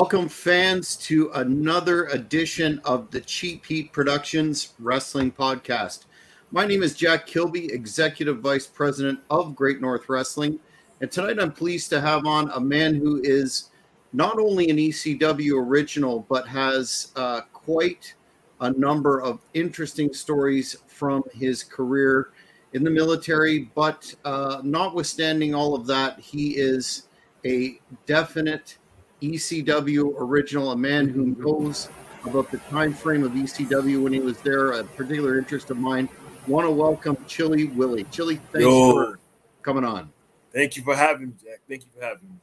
[0.00, 6.04] Welcome, fans, to another edition of the Cheap Heat Productions Wrestling Podcast.
[6.52, 10.60] My name is Jack Kilby, Executive Vice President of Great North Wrestling.
[11.00, 13.70] And tonight I'm pleased to have on a man who is
[14.12, 18.14] not only an ECW original, but has uh, quite
[18.60, 22.30] a number of interesting stories from his career
[22.72, 23.68] in the military.
[23.74, 27.08] But uh, notwithstanding all of that, he is
[27.44, 28.78] a definite
[29.22, 31.88] ECW original, a man who knows
[32.24, 36.08] about the time frame of ECW when he was there, a particular interest of mine.
[36.46, 38.04] Want to welcome Chilly Willy.
[38.04, 38.92] Chilly, thanks Yo.
[38.92, 39.18] for
[39.62, 40.10] coming on.
[40.52, 41.60] Thank you for having me, Jack.
[41.68, 42.36] Thank you for having me.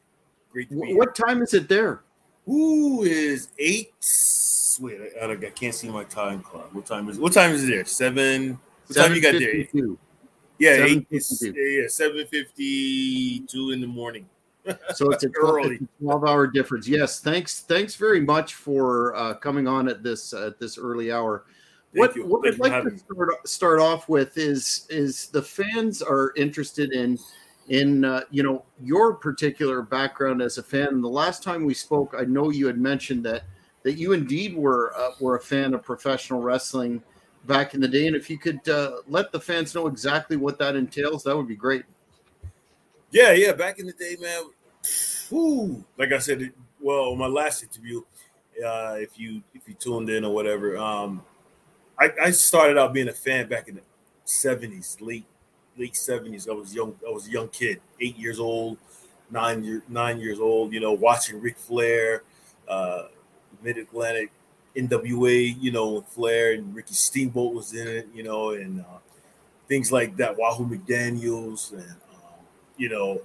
[0.52, 1.28] Great to be What here.
[1.28, 2.02] time is it there?
[2.46, 3.94] Who is eight?
[4.80, 6.74] Wait, I, I, can't see my time clock.
[6.74, 7.18] What time is?
[7.18, 7.86] What time is it there?
[7.86, 8.60] Seven.
[8.88, 9.56] What time you got there?
[10.58, 11.06] Yeah, eight.
[11.10, 14.28] Yeah, yeah, seven fifty-two in the morning
[14.94, 16.88] so it's a 12, 12, hour difference.
[16.88, 21.46] Yes, thanks, thanks very much for uh, coming on at this at this early hour.
[21.94, 22.26] Thank what you.
[22.26, 26.92] what Thank I'd like to start, start off with is is the fans are interested
[26.92, 27.18] in
[27.70, 30.88] in uh, you know your particular background as a fan.
[30.90, 33.44] And the last time we spoke, I know you had mentioned that
[33.84, 37.02] that you indeed were uh, were a fan of professional wrestling
[37.46, 38.08] back in the day.
[38.08, 41.48] And if you could uh, let the fans know exactly what that entails, that would
[41.48, 41.84] be great.
[43.12, 43.54] Yeah, yeah.
[43.54, 44.44] Back in the day, man.
[45.30, 48.02] Whew, like I said, well, my last interview,
[48.64, 51.24] uh, if you if you tuned in or whatever, um,
[52.00, 53.82] I, I started out being a fan back in the
[54.24, 55.26] seventies, late
[55.78, 56.48] late seventies.
[56.48, 56.96] I was young.
[57.08, 58.78] I was a young kid, eight years old,
[59.32, 60.74] nine year nine years old.
[60.74, 62.24] You know, watching Ric Flair,
[62.68, 63.04] uh,
[63.64, 64.32] Mid Atlantic,
[64.76, 65.56] NWA.
[65.60, 68.08] You know, with Flair and Ricky Steamboat was in it.
[68.14, 69.00] You know, and uh,
[69.68, 70.38] things like that.
[70.38, 71.96] Wahoo McDaniel's and
[72.78, 73.22] you know.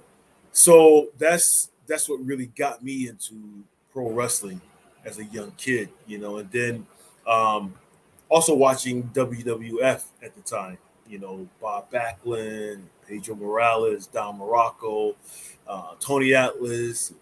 [0.51, 4.61] So that's that's what really got me into pro wrestling
[5.05, 6.85] as a young kid, you know, and then
[7.27, 7.73] um,
[8.29, 15.15] also watching WWF at the time, you know, Bob Backlund, Pedro Morales, Don Muraco,
[15.67, 17.13] uh, Tony Atlas,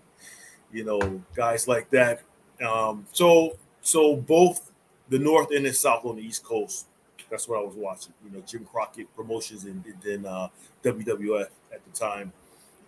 [0.72, 2.22] you know, guys like that.
[2.66, 4.72] Um, so so both
[5.09, 6.88] the North and the South on the East Coast,
[7.29, 8.13] that's what I was watching.
[8.23, 10.50] You know, Jim Crockett Promotions and then uh,
[10.84, 12.34] WWF at the time.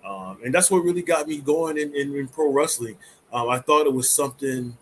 [0.06, 2.98] Um, and that's what really got me going in, in, in pro wrestling.
[3.32, 4.76] Um, I thought it was something.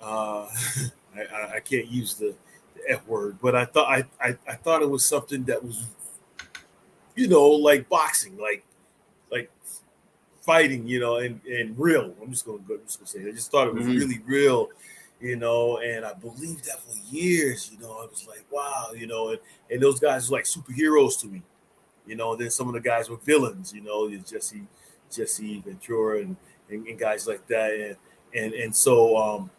[0.00, 0.46] Uh,
[1.16, 2.34] I, I, can't use the,
[2.74, 5.84] the, F word, but I thought I, I, I thought it was something that was,
[7.14, 8.62] you know, like boxing, like
[9.32, 9.50] like
[10.42, 12.14] fighting, you know, and, and real.
[12.22, 12.74] I'm just gonna go.
[12.74, 13.28] I'm just gonna say.
[13.28, 13.98] I just thought it was mm-hmm.
[13.98, 14.68] really real,
[15.20, 17.70] you know, and I believed that for years.
[17.72, 19.40] You know, I was like, wow, you know, and,
[19.70, 21.42] and those guys were like superheroes to me
[22.06, 22.36] you know.
[22.36, 24.66] Then some of the guys were villains, you know, Jesse,
[25.10, 26.36] Jesse Ventura, and,
[26.70, 27.96] and, and guys like that, and
[28.34, 29.50] and and so um,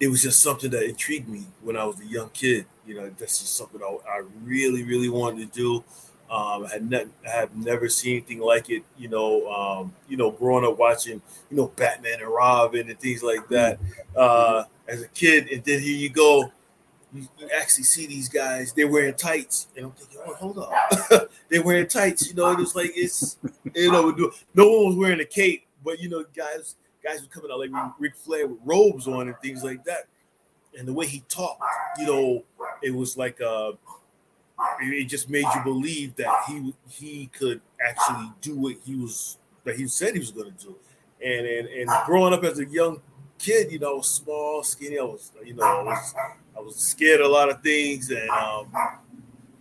[0.00, 2.66] it was just something that intrigued me when I was a young kid.
[2.86, 5.84] You know, that's just something I, I really, really wanted to do.
[6.28, 8.82] Um, I had ne- I have never seen anything like it.
[8.98, 11.20] You know, um, you know, growing up watching,
[11.50, 13.78] you know, Batman and Robin and things like that
[14.16, 16.50] uh, as a kid, and then here you go
[17.14, 19.68] you, you, actually see these guys, they're wearing tights.
[19.76, 21.30] And I'm thinking, oh, hold up.
[21.48, 23.38] they're wearing tights, you know, and it's like it's
[23.74, 24.10] you know,
[24.54, 27.70] no one was wearing a cape, but you know, guys, guys were coming out like
[27.98, 30.06] Ric Flair with robes on and things like that.
[30.78, 31.62] And the way he talked,
[31.98, 32.44] you know,
[32.82, 33.72] it was like uh
[34.80, 39.76] it just made you believe that he he could actually do what he was that
[39.76, 40.76] he said he was going to do.
[41.24, 43.00] And and and growing up as a young
[43.42, 46.14] kid, you know, small, skinny, I was, you know, I was
[46.56, 48.72] I was scared of a lot of things, and um,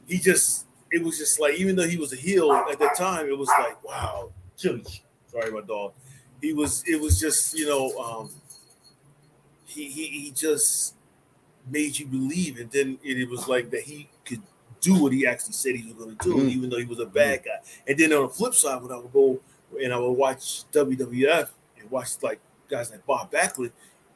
[0.07, 3.27] he just it was just like even though he was a heel at that time,
[3.27, 4.83] it was like wow, Chilly.
[5.27, 5.93] Sorry, my dog.
[6.41, 6.83] He was.
[6.85, 8.29] It was just you know, um,
[9.65, 10.95] he he he just
[11.69, 14.41] made you believe, and then it, it was like that he could
[14.81, 16.49] do what he actually said he was going to do, mm-hmm.
[16.49, 17.59] even though he was a bad guy.
[17.87, 19.39] And then on the flip side, when I would go
[19.81, 22.39] and I would watch WWF and watch like
[22.71, 23.71] guys like Bob Backlund,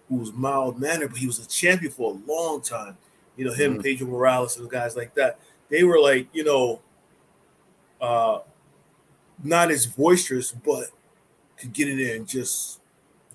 [0.10, 2.98] who was mild mannered, but he was a champion for a long time.
[3.36, 3.82] You know, him, mm-hmm.
[3.82, 5.40] Pedro Morales, and guys like that.
[5.70, 6.82] They were like, you know,
[8.00, 8.40] uh,
[9.44, 10.86] not as boisterous, but
[11.58, 12.80] could get in there and just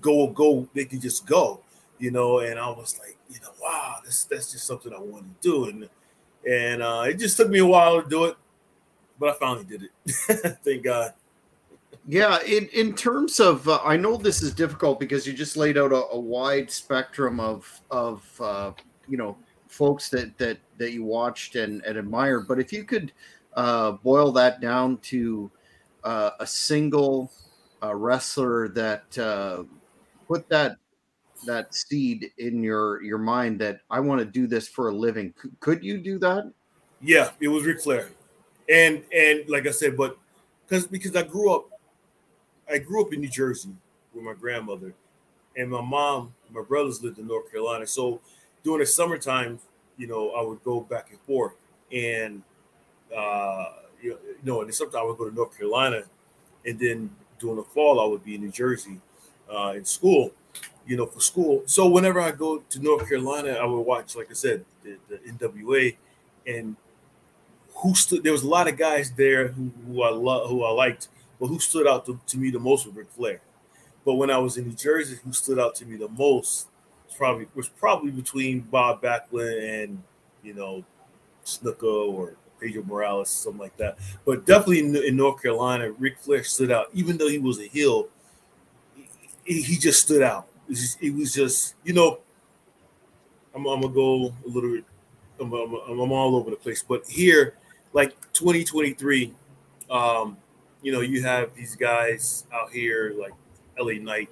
[0.00, 0.68] go, go.
[0.74, 1.60] They could just go,
[1.98, 2.38] you know.
[2.38, 5.64] And I was like, you know, wow, that's that's just something I want to do,
[5.66, 5.88] and
[6.48, 8.36] and uh, it just took me a while to do it,
[9.18, 9.90] but I finally did it.
[10.64, 11.12] Thank God.
[12.10, 15.78] Yeah, in in terms of, uh, I know this is difficult because you just laid
[15.78, 18.72] out a, a wide spectrum of of uh,
[19.06, 19.36] you know
[19.68, 22.48] folks that that that you watched and, and admired.
[22.48, 23.12] But if you could
[23.54, 25.52] uh, boil that down to
[26.02, 27.30] uh, a single
[27.80, 29.62] uh, wrestler that uh,
[30.26, 30.78] put that
[31.46, 35.32] that seed in your your mind that I want to do this for a living.
[35.40, 36.50] C- could you do that?
[37.00, 38.10] Yeah, it was Ric Flair,
[38.68, 40.18] and and like I said, but
[40.66, 41.69] because because I grew up,
[42.70, 43.70] I grew up in New Jersey
[44.14, 44.94] with my grandmother,
[45.56, 47.86] and my mom, my brothers lived in North Carolina.
[47.86, 48.20] So
[48.62, 49.58] during the summertime,
[49.96, 51.54] you know, I would go back and forth,
[51.92, 52.42] and
[53.16, 53.66] uh,
[54.00, 56.02] you know, and sometimes I would go to North Carolina,
[56.64, 59.00] and then during the fall I would be in New Jersey
[59.52, 60.32] uh, in school,
[60.86, 61.62] you know, for school.
[61.66, 65.16] So whenever I go to North Carolina, I would watch, like I said, the, the
[65.32, 65.96] NWA,
[66.46, 66.76] and
[67.76, 68.22] who stood.
[68.22, 71.08] There was a lot of guys there who, who I love, who I liked,
[71.40, 73.40] but who stood out to, to me the most was Ric Flair.
[74.04, 76.68] But when I was in New Jersey, who stood out to me the most
[77.06, 80.02] was probably was probably between Bob Backlund and
[80.42, 80.84] you know
[81.44, 83.98] Snuka or Pedro Morales, something like that.
[84.24, 87.66] But definitely in, in North Carolina, Ric Flair stood out, even though he was a
[87.66, 88.08] heel.
[89.44, 90.46] He, he just stood out.
[90.66, 92.20] It was just, it was just you know.
[93.52, 94.84] I'm, I'm gonna go a little bit.
[95.40, 97.54] I'm, I'm, I'm all over the place, but here,
[97.92, 99.34] like 2023,
[99.90, 100.36] um,
[100.82, 103.32] you know, you have these guys out here like
[103.78, 104.28] LA Knight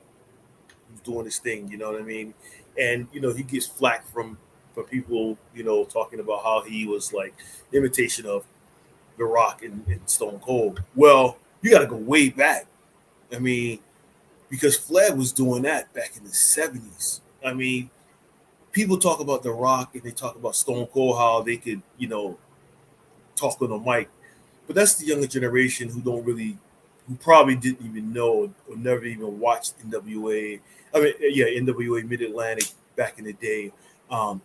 [0.90, 2.34] who's doing his thing, you know what I mean?
[2.78, 4.38] And you know, he gets flack from
[4.74, 7.34] from people, you know, talking about how he was like
[7.72, 8.44] imitation of
[9.16, 10.82] The Rock and, and Stone Cold.
[10.94, 12.66] Well, you got to go way back.
[13.32, 13.80] I mean,
[14.48, 17.20] because Flair was doing that back in the 70s.
[17.44, 17.90] I mean,
[18.72, 22.08] people talk about The Rock and they talk about Stone Cold, how they could, you
[22.08, 22.38] know,
[23.34, 24.08] talk on the mic.
[24.68, 26.56] But that's the younger generation who don't really,
[27.08, 30.60] who probably didn't even know or never even watched NWA.
[30.94, 33.72] I mean, yeah, NWA Mid Atlantic back in the day.
[34.10, 34.42] Um,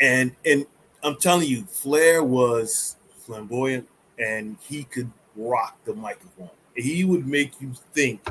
[0.00, 0.66] and and
[1.02, 3.88] I'm telling you, Flair was flamboyant
[4.18, 6.50] and he could rock the microphone.
[6.76, 8.24] He would make you think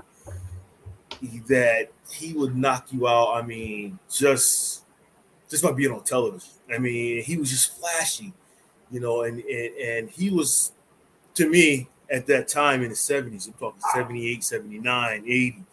[1.48, 3.34] that he would knock you out.
[3.34, 4.84] I mean, just
[5.50, 6.50] just by being on television.
[6.74, 8.34] I mean, he was just flashy,
[8.90, 10.72] you know, and and, and he was
[11.36, 15.64] to me at that time in the 70s, I'm talking 78, 79, 80.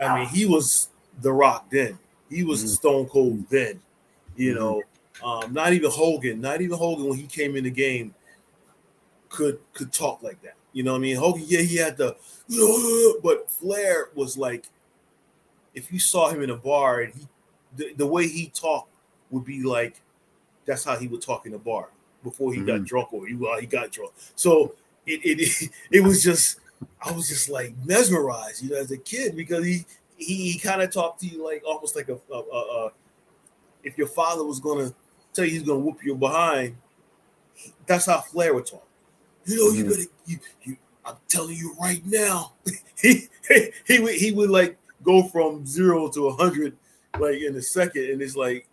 [0.00, 0.88] I mean, he was
[1.20, 1.98] the rock then.
[2.28, 2.68] He was mm-hmm.
[2.68, 3.80] Stone Cold then,
[4.36, 4.60] you mm-hmm.
[4.60, 4.82] know.
[5.22, 8.14] Um, not even Hogan, not even Hogan when he came in the game
[9.28, 10.54] could could talk like that.
[10.72, 11.16] You know what I mean?
[11.16, 12.16] Hogan, yeah, he had the,
[13.22, 14.66] but Flair was like,
[15.74, 17.28] if you saw him in a bar and he,
[17.76, 18.90] the, the way he talked
[19.30, 20.00] would be like,
[20.64, 21.88] that's how he would talk in a bar
[22.22, 22.68] before he mm-hmm.
[22.68, 24.12] got drunk or he well, he got drunk.
[24.36, 24.74] So
[25.10, 26.60] it, it it was just
[27.02, 29.84] I was just like mesmerized, you know, as a kid because he
[30.16, 32.92] he, he kind of talked to you like almost like a, a, a, a
[33.82, 34.92] if your father was gonna
[35.32, 36.76] tell you he's gonna whoop your behind,
[37.86, 38.86] that's how Flair would talk.
[39.46, 39.90] You know, you mm-hmm.
[39.90, 40.76] better you you.
[41.04, 42.52] I'm telling you right now,
[43.00, 46.76] he, he he would he would like go from zero to a hundred
[47.18, 48.68] like in a second, and it's like,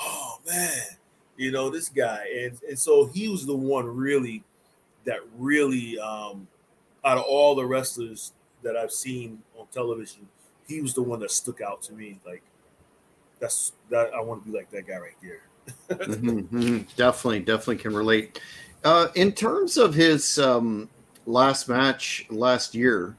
[0.00, 0.82] oh man,
[1.36, 4.42] you know this guy, and and so he was the one really
[5.04, 6.46] that really um
[7.04, 8.32] out of all the wrestlers
[8.62, 10.28] that I've seen on television,
[10.68, 12.20] he was the one that stuck out to me.
[12.24, 12.42] Like
[13.40, 15.42] that's that I want to be like that guy right there
[15.90, 16.78] mm-hmm, mm-hmm.
[16.96, 18.40] Definitely, definitely can relate.
[18.84, 20.88] Uh, in terms of his um,
[21.26, 23.16] last match last year,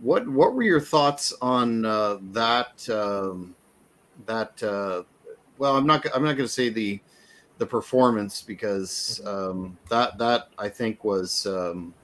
[0.00, 2.88] what what were your thoughts on uh, that?
[2.88, 3.54] Um,
[4.26, 5.02] that uh,
[5.58, 7.00] well, I'm not I'm not going to say the
[7.58, 11.94] the performance because um, that that I think was um,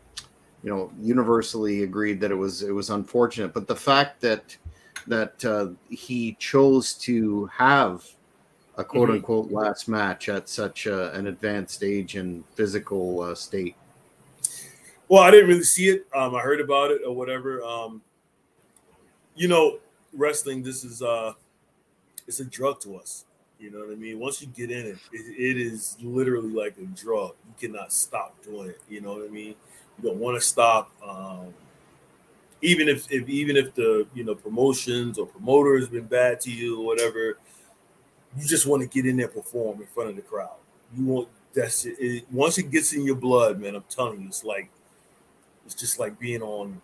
[0.62, 4.56] you know universally agreed that it was it was unfortunate, but the fact that
[5.06, 8.04] that uh, he chose to have
[8.76, 9.16] a quote mm-hmm.
[9.16, 13.76] unquote last match at such a, an advanced age and physical uh, state?
[15.08, 16.06] Well, I didn't really see it.
[16.14, 17.62] Um, I heard about it or whatever.
[17.62, 18.00] Um,
[19.34, 19.78] you know,
[20.12, 20.62] wrestling.
[20.62, 21.32] This is uh,
[22.26, 23.24] it's a drug to us.
[23.60, 24.18] You know what I mean?
[24.18, 27.34] Once you get in it, it, it is literally like a drug.
[27.46, 28.80] You cannot stop doing it.
[28.88, 29.54] You know what I mean?
[29.98, 30.90] You don't want to stop.
[31.06, 31.52] Um,
[32.62, 36.50] even if, if even if the you know promotions or promoter has been bad to
[36.50, 37.36] you or whatever,
[38.38, 40.56] you just want to get in there, perform in front of the crowd.
[40.96, 43.74] You want that's it, it, once it gets in your blood, man.
[43.74, 44.70] I'm telling you, it's like
[45.66, 46.80] it's just like being on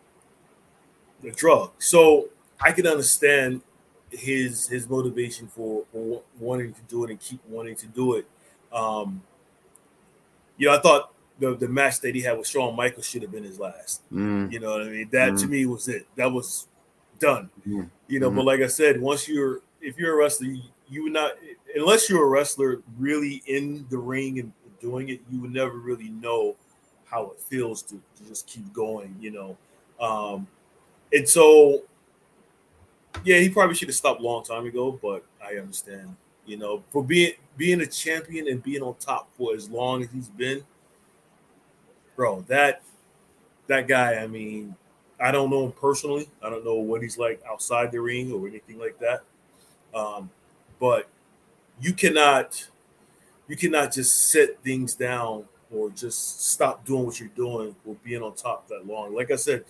[1.23, 1.71] the drug.
[1.78, 2.28] So
[2.61, 3.62] I can understand
[4.11, 8.27] his his motivation for, for wanting to do it and keep wanting to do it.
[8.73, 9.23] Um,
[10.57, 13.33] you know, I thought the the match that he had with Shawn Michaels should have
[13.33, 14.03] been his last.
[14.13, 14.53] Mm.
[14.53, 15.09] You know what I mean?
[15.13, 15.41] That mm.
[15.41, 16.07] to me was it.
[16.17, 16.69] That was
[17.19, 17.51] done.
[17.67, 17.91] Mm.
[18.09, 21.13] You know, but like I said, once you're if you're a wrestler, you, you would
[21.13, 21.33] not
[21.75, 26.11] unless you're a wrestler really in the ring and doing it, you would never really
[26.11, 26.57] know
[27.07, 29.57] how it feels to, to just keep going, you know.
[30.01, 30.47] Um,
[31.13, 31.83] and so
[33.25, 36.17] yeah, he probably should have stopped a long time ago, but I understand.
[36.45, 40.11] You know, for being being a champion and being on top for as long as
[40.13, 40.63] he's been,
[42.15, 42.83] bro, that
[43.67, 44.77] that guy, I mean,
[45.21, 46.29] I don't know him personally.
[46.43, 49.23] I don't know what he's like outside the ring or anything like that.
[49.95, 50.31] Um,
[50.79, 51.09] but
[51.81, 52.69] you cannot
[53.49, 58.23] you cannot just set things down or just stop doing what you're doing or being
[58.23, 59.15] on top that long.
[59.15, 59.65] Like I said,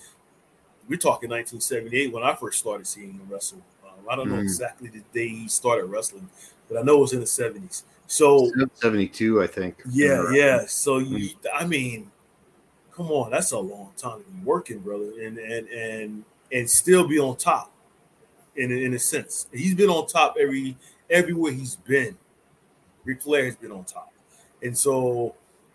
[0.89, 3.63] we're talking 1978 when I first started seeing him wrestle.
[3.85, 4.43] Um, I don't know mm.
[4.43, 6.29] exactly the day he started wrestling,
[6.69, 7.83] but I know it was in the 70s.
[8.07, 9.83] So 72, I think.
[9.91, 10.65] Yeah, yeah.
[10.67, 12.11] So you, I mean,
[12.93, 17.07] come on, that's a long time to be working, brother, and and and and still
[17.07, 17.73] be on top.
[18.55, 20.77] In in a sense, he's been on top every
[21.11, 22.17] everywhere he's been.
[23.05, 24.13] Ric Flair has been on top,
[24.63, 25.35] and so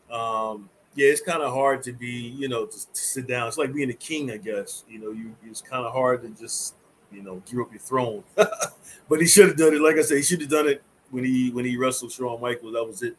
[0.09, 3.47] um, yeah, it's kind of hard to be, you know, to, to, sit down.
[3.47, 4.83] It's like being a king, I guess.
[4.89, 6.75] You know, you it's kind of hard to just,
[7.11, 8.23] you know, give up your throne.
[8.35, 9.81] but he should have done it.
[9.81, 12.73] Like I said, he should have done it when he when he wrestled Shawn Michaels.
[12.73, 13.15] That was it,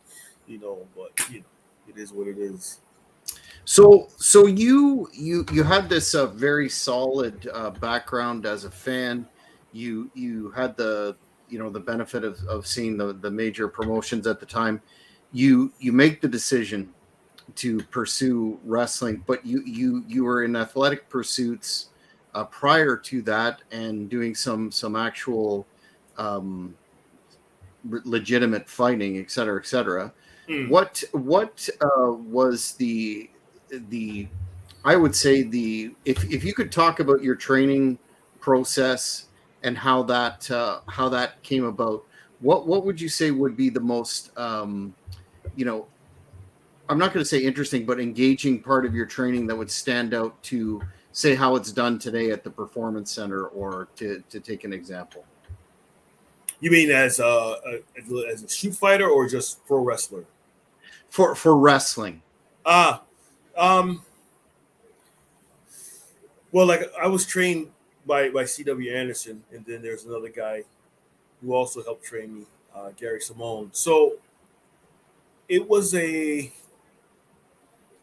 [0.46, 0.86] you know.
[0.94, 1.46] But you know,
[1.88, 2.80] it is what it is.
[3.64, 9.26] So, so you you you had this uh, very solid uh, background as a fan.
[9.72, 11.16] You you had the
[11.48, 14.82] you know the benefit of, of seeing the the major promotions at the time.
[15.32, 16.92] You you make the decision
[17.56, 21.88] to pursue wrestling, but you you you were in athletic pursuits
[22.34, 25.66] uh, prior to that and doing some some actual
[26.18, 26.74] um,
[27.84, 30.12] legitimate fighting, et cetera, et cetera.
[30.48, 30.68] Mm.
[30.68, 33.30] What what uh, was the
[33.70, 34.28] the
[34.84, 37.98] I would say the if if you could talk about your training
[38.40, 39.26] process
[39.62, 42.04] and how that uh, how that came about,
[42.40, 44.94] what what would you say would be the most um,
[45.54, 45.86] you know
[46.88, 50.14] I'm not going to say interesting, but engaging part of your training that would stand
[50.14, 54.64] out to say how it's done today at the performance center, or to to take
[54.64, 55.24] an example.
[56.60, 57.78] You mean as a, a
[58.30, 60.24] as a shoot fighter or just pro wrestler?
[61.10, 62.22] For for wrestling.
[62.64, 63.02] Ah,
[63.56, 64.02] um.
[66.50, 67.68] Well, like I was trained
[68.06, 68.92] by by C.W.
[68.94, 70.64] Anderson, and then there's another guy
[71.40, 73.70] who also helped train me, uh, Gary Simone.
[73.72, 74.14] So
[75.48, 76.52] it was a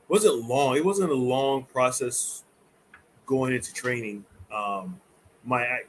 [0.10, 0.76] wasn't long.
[0.76, 2.44] It wasn't a long process
[3.26, 4.26] going into training.
[4.52, 5.00] Um,
[5.46, 5.82] my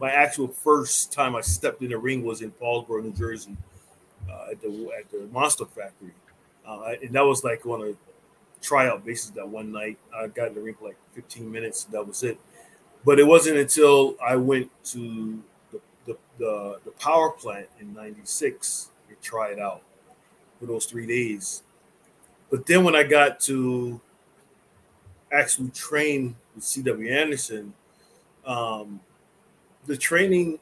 [0.00, 3.56] my actual first time I stepped in the ring was in Paulsboro, New Jersey,
[4.28, 6.12] uh, at the at the Monster Factory,
[6.66, 7.94] uh, and that was like on a
[8.60, 9.30] tryout basis.
[9.30, 11.84] That one night, I got in the ring for like 15 minutes.
[11.84, 12.38] That was it.
[13.04, 18.90] But it wasn't until I went to the the, the, the power plant in '96
[19.08, 19.82] to try it out
[20.58, 21.62] for those three days
[22.50, 24.00] but then when I got to
[25.32, 27.10] actually train with C.W.
[27.10, 27.72] Anderson,
[28.44, 29.00] um,
[29.86, 30.58] the training,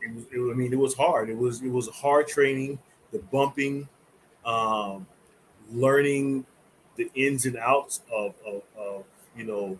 [0.00, 1.30] it was, it, I mean, it was hard.
[1.30, 2.78] It was it was hard training,
[3.12, 3.88] the bumping,
[4.44, 5.06] um,
[5.72, 6.46] learning
[6.96, 9.04] the ins and outs of, of, of
[9.36, 9.78] you know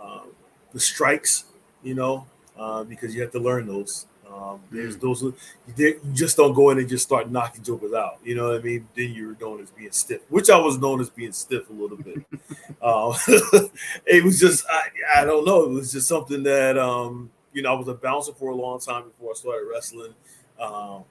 [0.00, 0.28] um,
[0.72, 1.44] the strikes,
[1.82, 2.26] you know,
[2.58, 4.06] uh, because you have to learn those.
[4.34, 5.00] Um, there's mm.
[5.00, 5.32] those you,
[5.76, 8.18] you just don't go in and just start knocking jokers out.
[8.24, 8.88] You know what I mean?
[8.96, 11.96] Then you're known as being stiff, which I was known as being stiff a little
[11.96, 12.18] bit.
[12.82, 13.14] um,
[14.06, 15.64] it was just I, I don't know.
[15.64, 18.80] It was just something that um, you know I was a bouncer for a long
[18.80, 20.14] time before I started wrestling.
[20.58, 21.04] Um,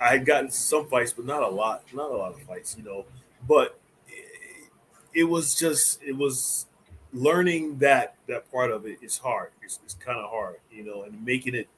[0.00, 1.82] I had gotten some fights, but not a lot.
[1.92, 3.06] Not a lot of fights, you know.
[3.48, 3.78] But
[4.08, 4.70] it,
[5.14, 6.66] it was just it was
[7.12, 9.50] learning that that part of it is hard.
[9.62, 11.68] It's, it's kind of hard, you know, and making it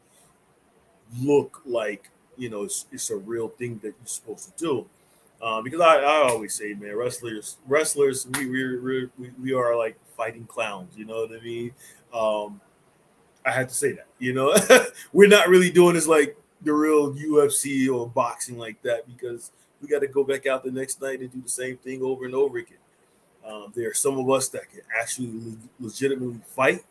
[1.21, 4.87] look like you know it's, it's a real thing that you're supposed to do.
[5.43, 9.99] Um, because I, I always say, man, wrestlers, wrestlers, we we we we are like
[10.17, 10.97] fighting clowns.
[10.97, 11.73] You know what I mean?
[12.13, 12.61] Um,
[13.45, 14.07] I had to say that.
[14.19, 14.57] You know,
[15.13, 19.89] we're not really doing this like the real UFC or boxing like that because we
[19.89, 22.35] got to go back out the next night and do the same thing over and
[22.35, 22.79] over again.
[23.47, 26.83] Um, there are some of us that can actually legitimately fight,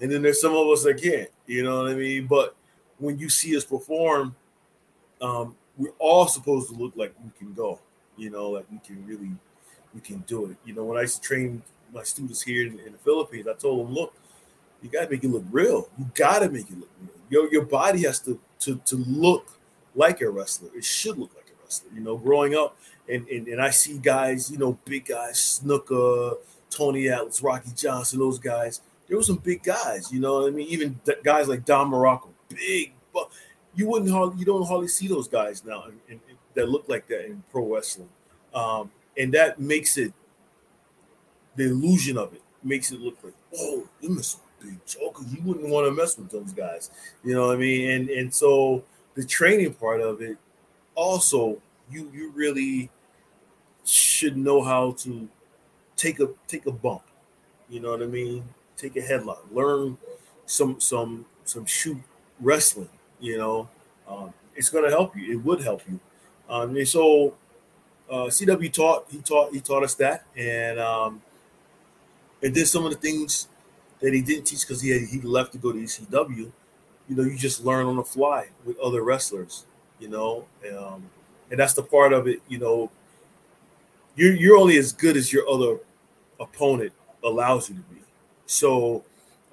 [0.00, 1.30] and then there's some of us that can't.
[1.46, 2.26] You know what I mean?
[2.26, 2.56] But
[3.02, 4.34] when you see us perform,
[5.20, 7.80] um, we're all supposed to look like we can go.
[8.16, 9.32] You know, like we can really,
[9.94, 10.56] we can do it.
[10.64, 13.54] You know, when I used to train my students here in, in the Philippines, I
[13.54, 14.14] told them, look,
[14.82, 15.88] you got to make it look real.
[15.98, 17.10] You got to make it look real.
[17.30, 19.46] Your your body has to to to look
[19.94, 20.70] like a wrestler.
[20.76, 21.90] It should look like a wrestler.
[21.94, 22.76] You know, growing up,
[23.08, 26.36] and and, and I see guys, you know, big guys, Snuka,
[26.68, 28.80] Tony Atlas, Rocky Johnson, those guys.
[29.08, 30.12] There were some big guys.
[30.12, 33.30] You know, I mean, even guys like Don Muraco big, but
[33.74, 36.20] you wouldn't hardly, you don't hardly see those guys now in, in,
[36.54, 38.08] that look like that in pro wrestling,
[38.54, 40.12] um, and that makes it
[41.56, 45.24] the illusion of it makes it look like oh, them are some big joker.
[45.30, 46.90] You wouldn't want to mess with those guys.
[47.24, 47.90] You know what I mean?
[47.90, 50.36] And and so the training part of it,
[50.94, 52.90] also, you you really
[53.84, 55.28] should know how to
[55.96, 57.02] take a take a bump.
[57.68, 58.44] You know what I mean?
[58.76, 59.38] Take a headlock.
[59.50, 59.98] Learn
[60.46, 61.98] some some some shoot
[62.42, 62.88] wrestling.
[63.20, 63.68] You know,
[64.08, 65.32] um, it's going to help you.
[65.32, 65.98] It would help you.
[66.48, 67.34] Um, and so
[68.10, 71.22] uh, CW taught he taught he taught us that, and um,
[72.42, 73.48] and then some of the things
[74.00, 76.52] that he didn't teach because he had, he left to go to ECW.
[77.08, 79.64] You know, you just learn on the fly with other wrestlers.
[79.98, 80.46] You know,
[80.76, 81.08] um,
[81.50, 82.40] and that's the part of it.
[82.48, 82.90] You know,
[84.16, 85.78] you're you're only as good as your other
[86.40, 86.92] opponent
[87.24, 88.00] allows you to be.
[88.46, 89.04] So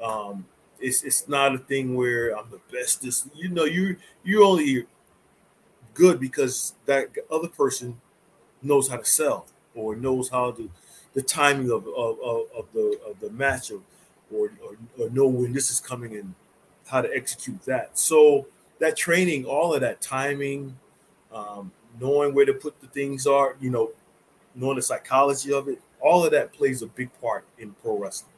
[0.03, 0.45] um,
[0.79, 3.05] it's it's not a thing where I'm the best.
[3.35, 4.85] You know you you're only
[5.93, 7.99] good because that other person
[8.61, 10.69] knows how to sell or knows how to
[11.13, 13.81] the timing of of, of, of the of the match or,
[14.33, 14.51] or
[14.97, 16.33] or know when this is coming and
[16.87, 17.97] how to execute that.
[17.97, 18.47] So
[18.79, 20.77] that training, all of that timing,
[21.31, 23.91] um, knowing where to put the things are, you know,
[24.55, 28.31] knowing the psychology of it, all of that plays a big part in pro wrestling.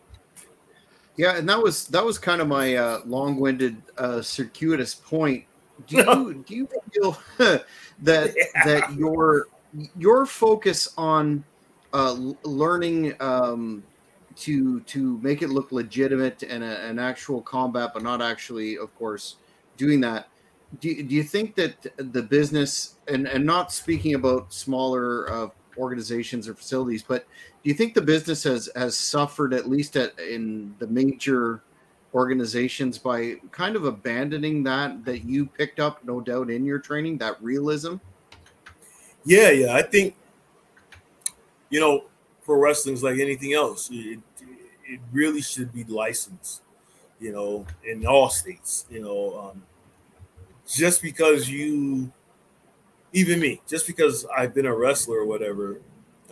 [1.17, 5.45] Yeah, and that was that was kind of my uh, long-winded, uh, circuitous point.
[5.87, 7.17] Do you do you feel
[8.01, 8.65] that yeah.
[8.65, 9.47] that your
[9.97, 11.43] your focus on
[11.93, 12.13] uh,
[12.43, 13.83] learning um,
[14.37, 18.93] to to make it look legitimate and a, an actual combat, but not actually, of
[18.95, 19.35] course,
[19.77, 20.27] doing that.
[20.79, 25.47] Do, do you think that the business and and not speaking about smaller uh,
[25.77, 27.25] organizations or facilities, but
[27.63, 31.61] do you think the business has has suffered at least at in the major
[32.13, 37.17] organizations by kind of abandoning that that you picked up no doubt in your training
[37.17, 37.95] that realism?
[39.23, 40.15] Yeah yeah i think
[41.69, 42.05] you know
[42.43, 43.89] pro wrestling is like anything else.
[43.91, 44.19] It,
[44.85, 46.63] it really should be licensed
[47.21, 49.63] you know in all states you know um,
[50.67, 52.11] just because you
[53.13, 55.79] even me just because i've been a wrestler or whatever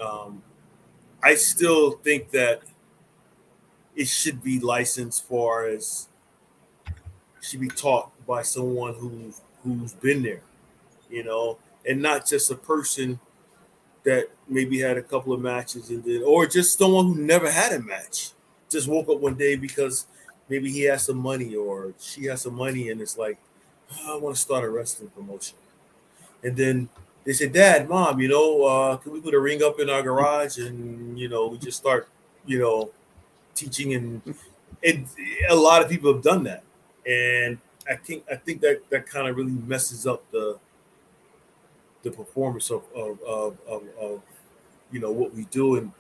[0.02, 0.42] um,
[1.24, 2.62] I still think that
[3.96, 6.08] it should be licensed far as
[7.42, 10.42] should be taught by someone who who's been there,
[11.10, 13.20] you know, and not just a person
[14.04, 17.74] that maybe had a couple of matches and did, or just someone who never had
[17.74, 18.32] a match,
[18.70, 20.08] just woke up one day because
[20.50, 23.40] maybe he has some money or she has some money and it's like,
[24.00, 25.59] oh, I want to start a wrestling promotion,
[26.44, 26.90] and then
[27.26, 30.02] they said, Dad, Mom, you know, uh, can we put a ring up in our
[30.02, 32.08] garage and you know, we just start,
[32.46, 32.92] you know,
[33.56, 33.94] teaching?
[33.94, 34.22] And
[34.84, 35.08] and
[35.50, 36.64] a lot of people have done that.
[37.06, 37.58] And
[37.90, 40.58] I think I think that that kind of really messes up the
[42.04, 44.22] the performance of of, of, of, of
[44.92, 45.76] you know what we do.
[45.76, 45.92] And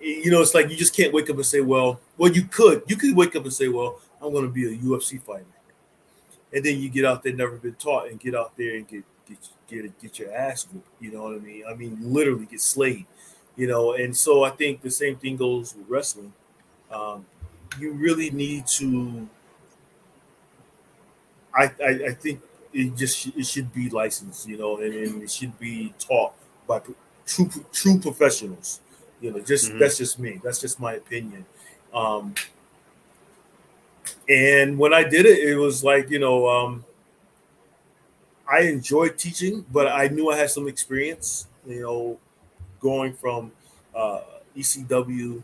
[0.00, 2.82] you know it's like you just can't wake up and say well well you could
[2.86, 5.44] you could wake up and say well i'm going to be a ufc fighter.
[6.52, 9.04] And then you get out there never been taught and get out there and get
[9.28, 10.88] get get get your ass whooped.
[11.00, 11.64] You know what I mean?
[11.68, 13.06] I mean, literally get slayed.
[13.56, 16.32] You know, and so I think the same thing goes with wrestling.
[16.90, 17.26] Um,
[17.78, 19.28] you really need to.
[21.54, 22.40] I, I, I think
[22.72, 26.32] it just it should be licensed, you know, and, and it should be taught
[26.66, 26.80] by
[27.26, 28.80] true true professionals.
[29.20, 29.78] You know, just mm-hmm.
[29.78, 30.40] that's just me.
[30.42, 31.44] That's just my opinion.
[31.92, 32.34] Um,
[34.28, 36.84] and when I did it, it was like you know, um,
[38.50, 41.46] I enjoyed teaching, but I knew I had some experience.
[41.66, 42.18] You know,
[42.80, 43.52] going from
[43.94, 44.20] uh,
[44.56, 45.42] ECW,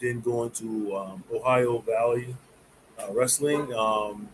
[0.00, 2.36] then going to um, Ohio Valley
[2.98, 4.28] uh, Wrestling, um,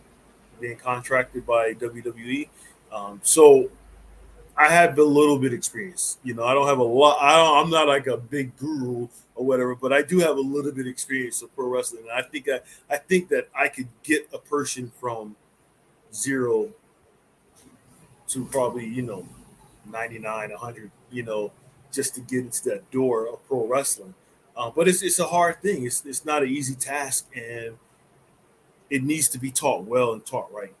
[0.59, 2.49] being contracted by WWE.
[2.91, 3.69] Um, so
[4.55, 6.17] I have a little bit experience.
[6.23, 7.17] You know, I don't have a lot.
[7.19, 10.71] I am not like a big guru or whatever, but I do have a little
[10.71, 12.03] bit of experience of pro wrestling.
[12.03, 15.35] And I think I, I think that I could get a person from
[16.13, 16.69] zero
[18.33, 19.27] to probably you know
[19.89, 21.51] 99 100 you know
[21.91, 24.13] just to get into that door of pro wrestling.
[24.55, 25.85] Uh, but it's, it's a hard thing.
[25.85, 27.77] It's, it's not an easy task and
[28.89, 30.73] it needs to be taught well and taught right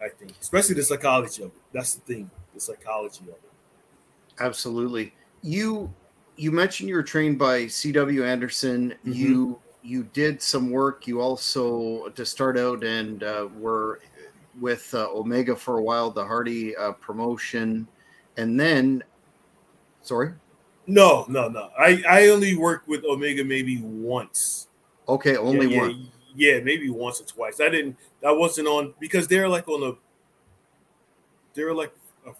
[0.00, 0.32] i think.
[0.40, 1.62] Especially the psychology of it.
[1.72, 3.40] That's the thing the psychology of it.
[4.40, 5.14] Absolutely.
[5.42, 5.92] You
[6.36, 8.90] you mentioned you were trained by cw anderson.
[8.90, 9.12] Mm-hmm.
[9.12, 11.06] you you did some work.
[11.06, 14.00] You also to start out and uh, were
[14.60, 17.86] with uh, Omega for a while, the Hardy uh, promotion,
[18.36, 19.02] and then,
[20.02, 20.32] sorry.
[20.86, 21.70] No, no, no.
[21.78, 24.68] I I only worked with Omega maybe once.
[25.08, 26.08] Okay, only yeah, one.
[26.34, 27.60] Yeah, maybe once or twice.
[27.60, 27.96] I didn't.
[28.22, 29.92] That wasn't on because they're like on a.
[31.54, 31.94] They're like
[32.26, 32.32] a,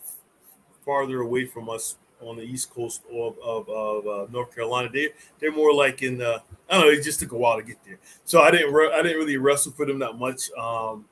[0.84, 4.88] farther away from us on the east coast of, of, of uh, North Carolina.
[4.92, 6.92] They they're more like in the I don't know.
[6.92, 9.36] It just took a while to get there, so I didn't re- I didn't really
[9.36, 11.06] wrestle for them that much um,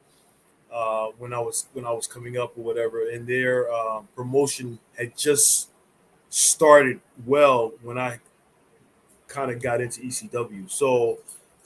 [0.72, 3.10] uh, when I was when I was coming up or whatever.
[3.10, 5.70] And their uh, promotion had just
[6.28, 8.18] started well when I
[9.28, 10.70] kind of got into ECW.
[10.70, 11.18] So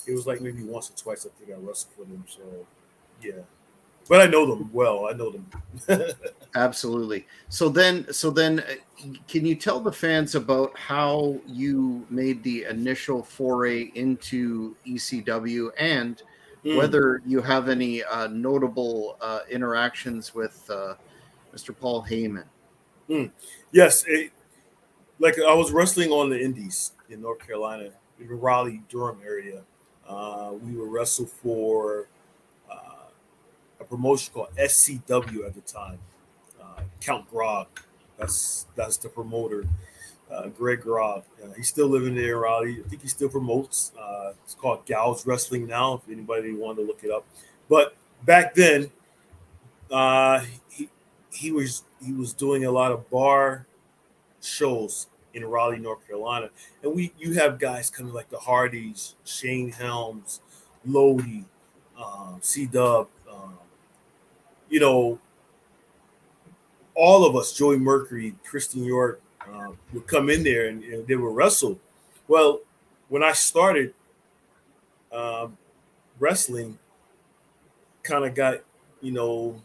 [0.07, 2.25] it was like maybe once or twice I think I wrestled for them.
[2.29, 2.42] So
[3.23, 3.42] yeah
[4.09, 5.09] but I know them well.
[5.09, 5.47] I know them.
[6.55, 7.27] Absolutely.
[7.49, 12.64] So then, so then, uh, can you tell the fans about how you made the
[12.64, 16.23] initial foray into ECW and
[16.66, 16.76] mm.
[16.76, 20.94] whether you have any uh, notable uh, interactions with uh,
[21.55, 21.74] Mr.
[21.79, 22.44] Paul Heyman?
[23.09, 23.31] Mm.
[23.72, 24.33] Yes, it,
[25.18, 29.62] like I was wrestling on the Indies in North Carolina, in the Raleigh Durham area.
[30.07, 32.09] Uh, we would wrestle for
[33.81, 35.98] a promotion called SCW at the time.
[36.61, 37.68] Uh, Count Grog,
[38.18, 39.66] that's that's the promoter.
[40.30, 42.82] Uh, Greg Grog, uh, he's still living there in Raleigh.
[42.84, 43.92] I think he still promotes.
[43.98, 45.94] Uh, it's called Gals Wrestling now.
[45.94, 47.24] If anybody wanted to look it up,
[47.68, 48.90] but back then,
[49.90, 50.88] uh, he
[51.30, 53.66] he was he was doing a lot of bar
[54.42, 56.50] shows in Raleigh, North Carolina,
[56.82, 60.40] and we you have guys coming like the Hardys, Shane Helms,
[60.84, 61.44] Lodi,
[61.96, 63.06] um, C Dub,
[64.68, 65.18] you know,
[66.94, 69.20] all of us, Joey Mercury, Christian York,
[69.52, 71.78] uh, would come in there and, and, they would wrestle.
[72.28, 72.61] Well,
[73.09, 73.94] when I started
[75.12, 75.48] uh,
[76.18, 76.78] wrestling,
[78.02, 78.61] kind of got
[79.00, 79.61] you know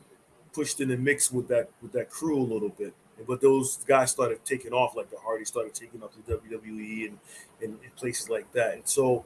[0.54, 2.94] pushed in the mix with that with that crew a little bit.
[3.28, 7.20] But those guys started taking off, like the Hardy started taking off the WWE and,
[7.62, 8.74] and, and places like that.
[8.74, 9.24] And so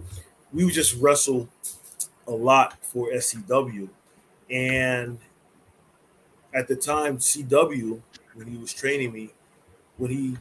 [0.51, 1.47] we would just wrestle
[2.27, 3.87] a lot for SCW.
[4.49, 5.17] And
[6.53, 8.01] at the time, CW,
[8.33, 9.31] when he was training me,
[9.97, 10.37] when he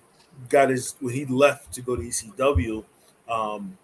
[0.48, 2.84] got his when he left to go to ECW,
[3.28, 3.76] um,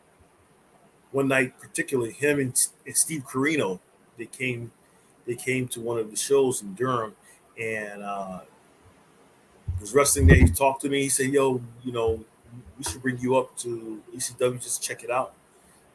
[1.13, 3.81] one night particularly him and, and Steve Corino,
[4.19, 4.73] they came
[5.27, 7.15] they came to one of the shows in Durham
[7.59, 8.41] and uh
[9.81, 10.37] was wrestling there.
[10.37, 11.03] He talked to me.
[11.03, 12.23] He said, "Yo, you know,
[12.77, 15.33] we should bring you up to ECW just check it out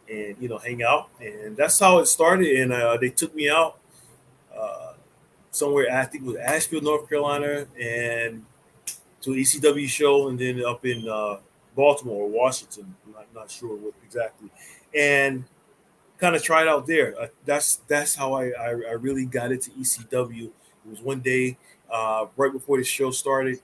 [0.10, 2.60] and you know hang out." And that's how it started.
[2.60, 3.78] And uh, they took me out.
[4.56, 4.94] Uh,
[5.52, 8.44] somewhere I think it was Asheville, North Carolina, and
[9.26, 11.38] to an ECW show, and then up in uh,
[11.76, 12.96] Baltimore or Washington.
[13.06, 14.50] I'm not, not sure what exactly,
[14.96, 15.44] and
[16.20, 17.20] kind of tried out there.
[17.20, 20.46] Uh, that's that's how I, I, I really got into ECW.
[20.46, 21.58] It was one day
[21.92, 23.60] uh, right before the show started.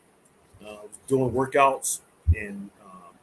[0.65, 2.01] Uh, doing workouts
[2.35, 3.15] and um,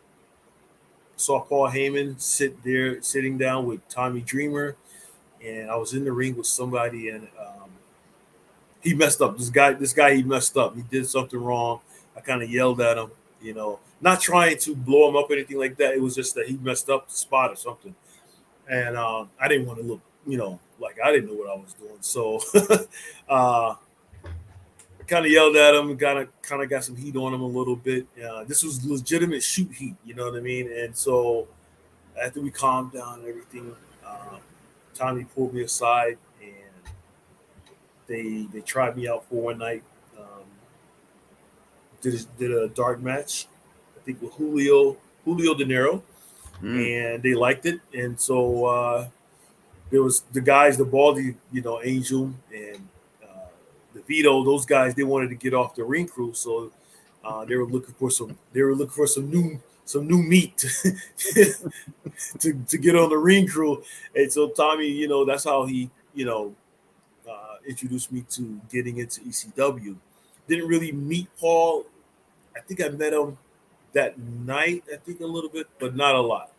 [1.17, 4.75] saw Paul Heyman sit there, sitting down with Tommy Dreamer,
[5.45, 7.71] and I was in the ring with somebody, and um,
[8.81, 9.39] he messed up.
[9.39, 10.75] This guy, this guy, he messed up.
[10.75, 11.81] He did something wrong.
[12.19, 15.35] I kind of yelled at him, you know, not trying to blow him up or
[15.35, 15.95] anything like that.
[15.95, 17.95] It was just that he messed up the spot or something,
[18.69, 21.55] and um, I didn't want to look, you know, like I didn't know what I
[21.55, 21.99] was doing.
[22.01, 22.41] So,
[23.29, 23.75] uh,
[25.07, 27.47] kind of yelled at him, kind of kind of got some heat on him a
[27.47, 28.07] little bit.
[28.23, 30.73] Uh, this was legitimate shoot heat, you know what I mean?
[30.73, 31.47] And so,
[32.21, 34.39] after we calmed down and everything, uh,
[34.93, 36.93] Tommy pulled me aside and
[38.09, 39.85] they they tried me out for one night.
[42.01, 43.49] Did a, did a dark match,
[43.97, 46.03] I think with Julio Julio Dinero,
[46.63, 47.15] mm.
[47.15, 47.81] and they liked it.
[47.93, 49.09] And so uh,
[49.91, 52.89] there was the guys, the Baldy, you know, Angel and
[53.23, 53.49] uh,
[53.95, 54.45] the Vito.
[54.45, 56.71] Those guys they wanted to get off the ring crew, so
[57.25, 58.39] uh, they were looking for some.
[58.53, 60.69] They were looking for some new some new meat to,
[62.39, 63.83] to, to get on the ring crew.
[64.15, 66.55] And so Tommy, you know, that's how he, you know,
[67.69, 69.95] introduced me to getting into ECW.
[70.49, 71.87] Didn't really meet Paul.
[72.57, 73.37] I think I met him
[73.93, 74.85] that night.
[74.93, 76.53] I think a little bit, but not a lot.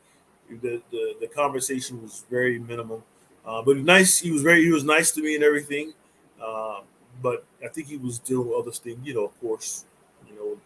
[0.49, 3.04] The the, the conversation was very minimal,
[3.45, 4.19] uh, but nice.
[4.19, 5.93] He was very he was nice to me and everything.
[6.41, 6.82] Uh,
[7.21, 9.06] but I think he was dealing with other things.
[9.06, 9.86] You know, of course,
[10.28, 10.58] you know,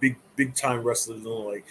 [0.00, 1.64] big big time wrestlers, like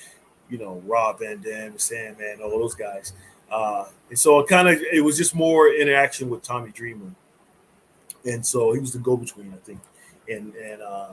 [0.50, 3.14] you know Rob Van Dam, Sandman, all those guys.
[3.52, 7.16] Uh, and so it kind of it was just more interaction with Tommy Dreamer
[8.26, 9.80] and so he was the go-between, I think,
[10.30, 11.10] and and uh,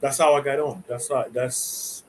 [0.00, 0.84] that's how I got on.
[0.86, 2.04] That's how that's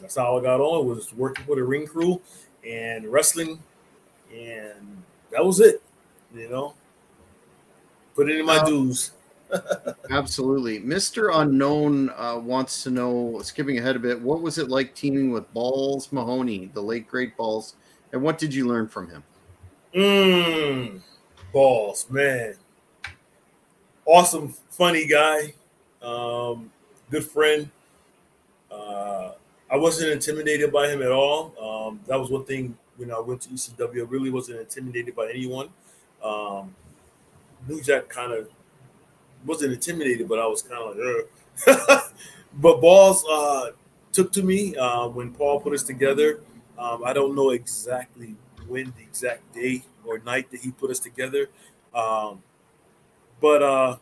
[0.00, 2.20] that's how I got on was working with a ring crew
[2.66, 3.62] and wrestling,
[4.32, 5.82] and that was it.
[6.34, 6.74] You know,
[8.14, 9.12] put it in my um, dues.
[10.10, 13.40] absolutely, Mister Unknown uh, wants to know.
[13.42, 17.36] Skipping ahead a bit, what was it like teaming with Balls Mahoney, the late great
[17.36, 17.76] Balls,
[18.12, 19.22] and what did you learn from him?
[19.94, 21.00] Mm,
[21.50, 22.56] balls, man
[24.08, 25.52] awesome, funny guy,
[26.02, 26.70] um,
[27.10, 27.70] good friend.
[28.70, 29.32] Uh,
[29.70, 31.54] I wasn't intimidated by him at all.
[31.60, 34.00] Um, that was one thing when I went to ECW.
[34.00, 35.68] I really wasn't intimidated by anyone.
[36.22, 36.74] Um,
[37.66, 38.48] New Jack kind of
[39.44, 42.02] wasn't intimidated, but I was kind of like,
[42.54, 43.70] but balls uh,
[44.12, 46.40] took to me uh, when Paul put us together.
[46.78, 50.98] Um, I don't know exactly when the exact day or night that he put us
[50.98, 51.48] together,
[51.94, 52.42] um,
[53.40, 53.96] but uh,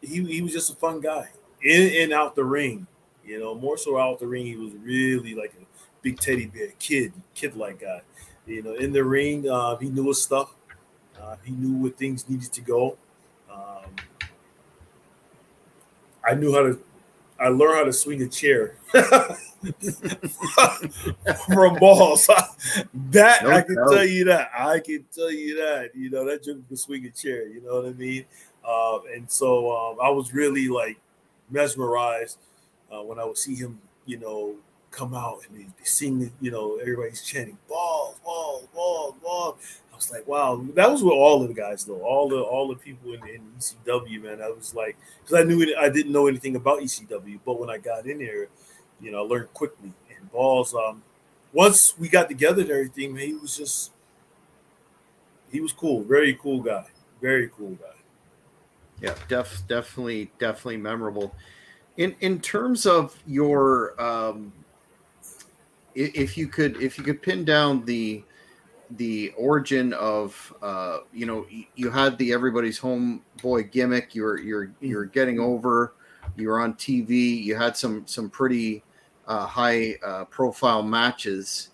[0.00, 1.28] he he was just a fun guy
[1.62, 2.86] in and out the ring.
[3.24, 5.64] You know, more so out the ring, he was really like a
[6.02, 8.02] big teddy bear kid, kid like guy.
[8.46, 10.54] You know, in the ring, uh, he knew his stuff.
[11.20, 12.96] Uh, he knew where things needed to go.
[13.52, 13.90] Um,
[16.26, 16.80] I knew how to.
[17.40, 18.76] I learned how to swing a chair
[21.46, 22.26] from balls.
[23.10, 24.50] that I can tell you that.
[24.58, 25.90] I can tell you that.
[25.94, 27.46] You know that joke can swing a chair.
[27.46, 28.24] You know what I mean?
[28.64, 30.98] Uh, and so um, I was really like
[31.50, 32.38] mesmerized
[32.92, 33.80] uh, when I would see him.
[34.06, 34.56] You know,
[34.90, 36.30] come out and sing.
[36.40, 41.12] You know, everybody's chanting balls, balls, balls, balls I was like, wow, that was with
[41.12, 44.40] all of the guys though, all the all the people in, in ECW, man.
[44.40, 47.68] I was like, because I knew it, I didn't know anything about ECW, but when
[47.68, 48.46] I got in there,
[49.00, 49.92] you know, I learned quickly.
[50.16, 51.02] And balls, um,
[51.52, 53.90] once we got together and everything, man, he was just,
[55.50, 56.86] he was cool, very cool guy,
[57.20, 57.97] very cool guy.
[59.00, 61.34] Yeah, def, definitely, definitely memorable.
[61.96, 64.52] In in terms of your, um,
[65.94, 68.24] if you could, if you could pin down the
[68.96, 75.04] the origin of uh, you know you had the everybody's homeboy gimmick you're you're you're
[75.04, 75.94] getting over
[76.36, 78.82] you're on tv you had some some pretty
[79.26, 81.70] uh, high uh, profile matches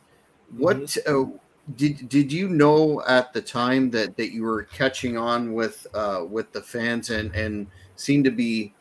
[0.56, 1.34] what mm-hmm.
[1.34, 1.38] uh,
[1.76, 6.24] did did you know at the time that that you were catching on with uh,
[6.28, 8.74] with the fans and and seemed to be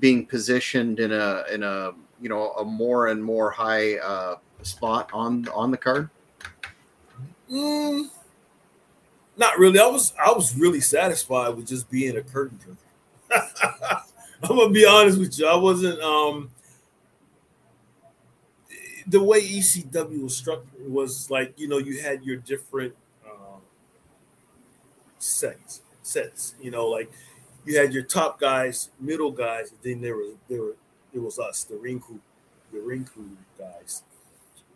[0.00, 5.08] being positioned in a in a you know a more and more high uh, spot
[5.12, 6.10] on on the card
[7.50, 8.08] Mm,
[9.36, 9.78] not really.
[9.78, 14.00] I was I was really satisfied with just being a curtain jerker.
[14.42, 15.46] I'm gonna be honest with you.
[15.46, 16.50] I wasn't um
[19.06, 23.60] the way ECW was structured was like you know you had your different um,
[25.18, 26.54] sets sets.
[26.60, 27.10] You know, like
[27.64, 30.76] you had your top guys, middle guys, and then there was there were
[31.12, 32.20] it was us, the ring crew,
[32.72, 34.02] the ring crew guys.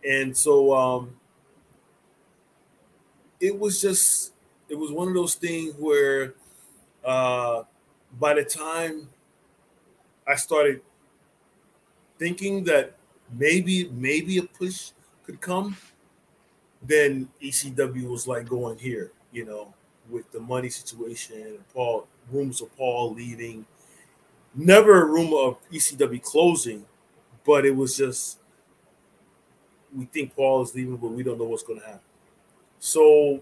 [0.05, 1.21] And so um
[3.41, 4.33] it was just
[4.69, 6.35] it was one of those things where
[7.05, 7.65] uh,
[8.19, 9.09] by the time
[10.27, 10.83] I started
[12.19, 12.95] thinking that
[13.37, 14.91] maybe maybe a push
[15.25, 15.77] could come,
[16.83, 19.75] then ECW was like going here, you know,
[20.09, 23.67] with the money situation and Paul rumors of Paul leaving.
[24.55, 26.85] Never a rumor of ECW closing,
[27.45, 28.39] but it was just
[29.95, 32.01] we think Paul is leaving, but we don't know what's going to happen.
[32.79, 33.41] So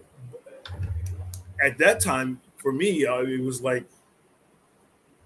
[1.63, 3.85] at that time, for me, uh, it was like,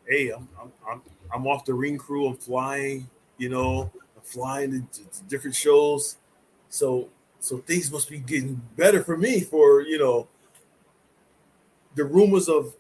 [0.08, 1.02] hey, I'm, I'm, I'm,
[1.34, 2.28] I'm off the ring crew.
[2.28, 3.92] I'm flying, you know,
[4.24, 6.18] flying to, to different shows.
[6.70, 7.10] So,
[7.40, 10.28] so things must be getting better for me for, you know,
[11.96, 12.76] the rumors of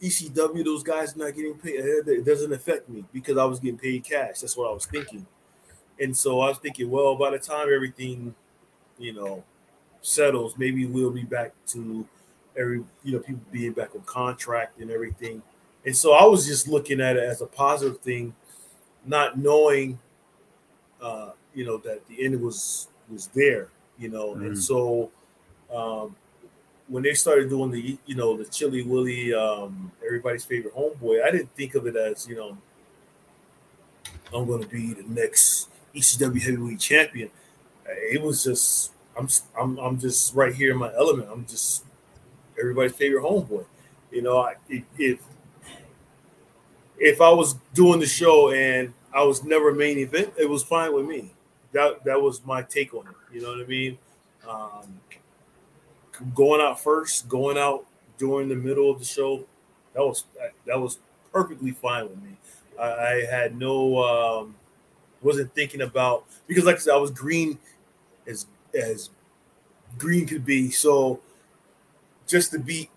[0.00, 3.78] ECW, those guys not getting paid, eh, it doesn't affect me because I was getting
[3.78, 4.40] paid cash.
[4.40, 5.26] That's what I was thinking.
[6.00, 8.34] And so I was thinking, well, by the time everything,
[8.98, 9.44] you know,
[10.00, 12.06] settles, maybe we'll be back to
[12.56, 15.42] every you know people being back on contract and everything.
[15.84, 18.34] And so I was just looking at it as a positive thing,
[19.04, 19.98] not knowing,
[21.02, 24.34] uh, you know, that the end was was there, you know.
[24.34, 24.46] Mm.
[24.46, 25.10] And so
[25.74, 26.16] um,
[26.88, 31.30] when they started doing the you know the Chilly Willy, um, everybody's favorite homeboy, I
[31.30, 32.56] didn't think of it as you know
[34.34, 37.30] I'm going to be the next ECW heavyweight champion.
[37.86, 41.28] It was just I'm I'm I'm just right here in my element.
[41.30, 41.84] I'm just
[42.58, 43.64] everybody's favorite homeboy.
[44.10, 45.18] You know, I, if
[46.98, 50.94] if I was doing the show and I was never main event, it was fine
[50.94, 51.32] with me.
[51.72, 53.34] That that was my take on it.
[53.34, 53.98] You know what I mean?
[54.48, 55.00] Um,
[56.34, 57.86] going out first, going out
[58.18, 59.44] during the middle of the show,
[59.94, 60.24] that was
[60.66, 60.98] that was
[61.32, 62.36] perfectly fine with me.
[62.78, 64.54] I, I had no um,
[65.22, 67.58] wasn't thinking about because like I said, I was green
[68.26, 68.46] as
[68.78, 69.10] as
[69.98, 70.70] green could be.
[70.70, 71.20] So
[72.26, 72.90] just to be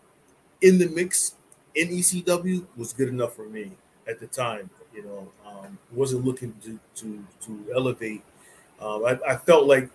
[0.61, 1.35] in the mix
[1.75, 3.71] in ECW was good enough for me
[4.07, 4.69] at the time.
[4.95, 8.23] You know, um, wasn't looking to to to elevate.
[8.79, 9.89] Um, I, I, felt like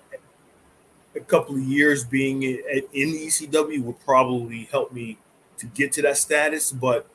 [1.15, 2.59] a couple of years being in,
[2.95, 5.19] in ECW would probably help me
[5.59, 7.07] to get to that status, but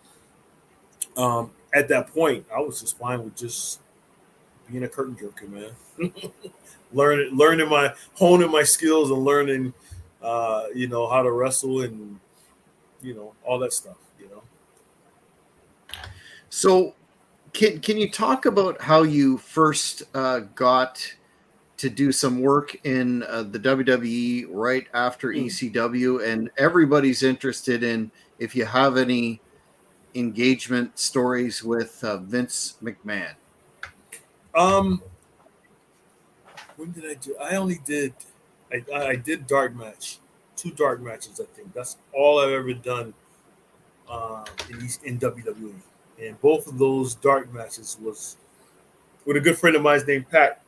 [1.18, 3.80] um, at that point, I was just fine with just
[4.70, 6.12] being a curtain jerker, man.
[6.94, 9.74] learning, learning my honing my skills and learning,
[10.22, 12.20] uh, you know, how to wrestle and
[13.02, 13.98] you know all that stuff.
[14.20, 14.44] You know.
[16.50, 16.94] So,
[17.56, 21.16] can can you talk about how you first uh, got
[21.78, 25.46] to do some work in uh, the WWE right after mm.
[25.46, 29.42] ECW, and everybody's interested in if you have any
[30.16, 33.34] engagement stories with uh, Vince McMahon.
[34.54, 35.02] Um,
[36.76, 37.36] when did I do?
[37.42, 38.14] I only did,
[38.72, 40.20] I, I did dark match,
[40.56, 41.42] two dark matches.
[41.42, 43.14] I think that's all I've ever done
[44.10, 45.74] uh, in, in WWE,
[46.22, 48.38] and both of those dark matches was
[49.26, 50.62] with a good friend of mine named Pat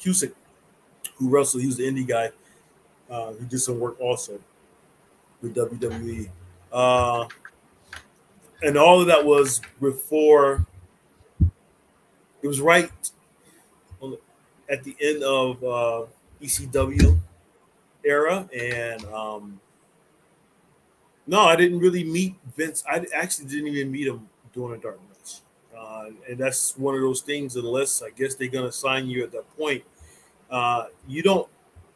[0.00, 0.32] Cusick,
[1.16, 1.62] who wrestled.
[1.62, 2.30] He was the indie guy.
[3.10, 4.40] Uh, he did some work also
[5.40, 6.28] with WWE.
[6.72, 7.26] Uh,
[8.62, 10.66] and all of that was before
[12.42, 12.90] it was right
[14.68, 16.06] at the end of uh,
[16.40, 17.18] ECW
[18.04, 19.60] era, and um,
[21.26, 22.82] no, I didn't really meet Vince.
[22.90, 25.40] I actually didn't even meet him during a dark match,
[25.76, 27.56] uh, and that's one of those things.
[27.56, 29.84] Unless I guess they're gonna sign you at that point,
[30.50, 31.48] uh, you don't.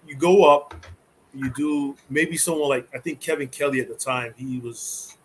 [0.07, 0.87] You go up,
[1.35, 4.35] you do maybe someone like I think Kevin Kelly at the time.
[4.37, 5.17] He was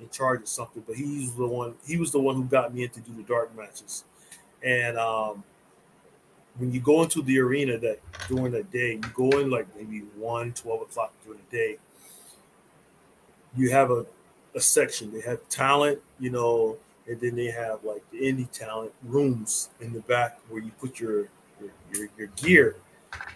[0.00, 1.74] in charge of something, but he's the one.
[1.86, 4.04] He was the one who got me into do the dark matches,
[4.62, 5.44] and um,
[6.58, 10.00] when you go into the arena that during the day, you go in like maybe
[10.16, 11.78] 1, 12 o'clock during the day,
[13.56, 14.06] you have a,
[14.56, 15.12] a section.
[15.12, 19.92] They have talent, you know, and then they have like the indie talent rooms in
[19.92, 21.28] the back where you put your
[21.60, 22.76] your, your, your gear.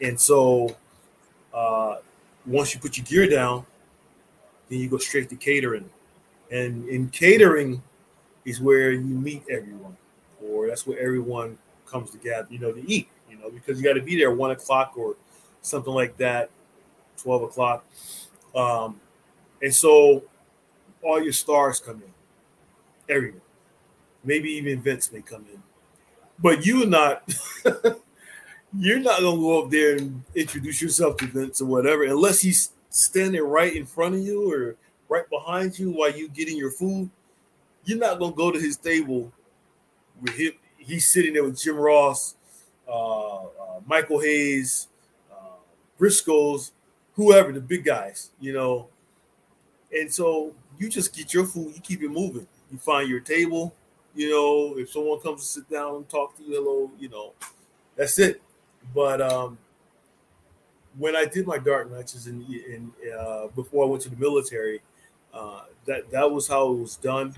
[0.00, 0.74] And so
[1.54, 1.96] uh,
[2.46, 3.64] once you put your gear down,
[4.68, 5.88] then you go straight to catering.
[6.50, 7.82] And in catering
[8.44, 9.96] is where you meet everyone,
[10.42, 13.94] or that's where everyone comes together, you know, to eat, you know, because you got
[13.94, 15.16] to be there one o'clock or
[15.62, 16.50] something like that,
[17.18, 17.84] 12 o'clock.
[18.54, 19.00] Um,
[19.62, 20.24] and so
[21.02, 23.40] all your stars come in, everyone.
[24.24, 25.62] Maybe even Vince may come in.
[26.38, 27.22] But you're not
[28.78, 32.72] you're not gonna go up there and introduce yourself to Vince or whatever, unless he's
[32.90, 34.76] standing right in front of you or
[35.08, 37.10] right behind you while you getting your food.
[37.84, 39.32] You're not gonna go to his table
[40.20, 42.34] with him he's sitting there with Jim Ross,
[42.88, 43.46] uh, uh,
[43.86, 44.88] Michael Hayes,
[45.30, 45.58] uh,
[45.98, 46.72] Briscos,
[47.14, 48.88] whoever the big guys, you know.
[49.92, 52.46] And so you just get your food, you keep it moving.
[52.72, 53.74] You find your table,
[54.14, 54.78] you know.
[54.78, 57.34] If someone comes to sit down and talk to you, hello, you know,
[57.96, 58.40] that's it.
[58.94, 59.58] But um,
[60.98, 64.16] when I did my dark matches and in, in, uh, before I went to the
[64.16, 64.80] military,
[65.34, 67.34] uh, that that was how it was done.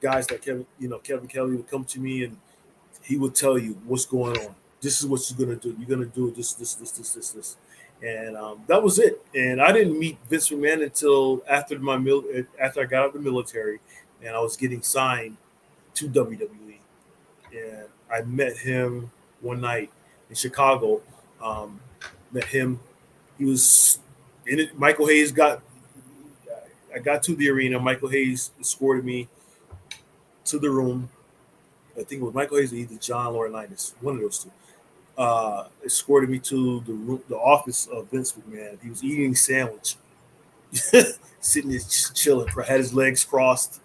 [0.00, 2.36] Guys like Kevin, you know, Kevin Kelly would come to me and
[3.02, 4.54] he would tell you what's going on.
[4.80, 5.76] This is what you're gonna do.
[5.76, 7.56] You're gonna do this, this, this, this, this, this,
[8.02, 9.24] and um, that was it.
[9.34, 12.24] And I didn't meet Vince McMahon until after my mil-
[12.60, 13.80] after I got out of the military,
[14.22, 15.36] and I was getting signed
[15.94, 16.78] to WWE.
[17.52, 19.10] And I met him
[19.40, 19.90] one night
[20.28, 21.00] in Chicago.
[21.42, 21.80] Um,
[22.32, 22.80] met him.
[23.38, 23.98] He was
[24.46, 24.78] in it.
[24.78, 25.62] Michael Hayes got.
[26.94, 27.78] I got to the arena.
[27.78, 29.28] Michael Hayes escorted me
[30.44, 31.08] to the room
[32.00, 34.50] I think it was Michael Hayes or either John Laurinaitis, one of those two,
[35.20, 38.82] uh, escorted me to the the office of Vince McMahon.
[38.82, 39.96] He was eating sandwich,
[41.40, 41.80] sitting there
[42.14, 43.82] chilling, had his legs crossed,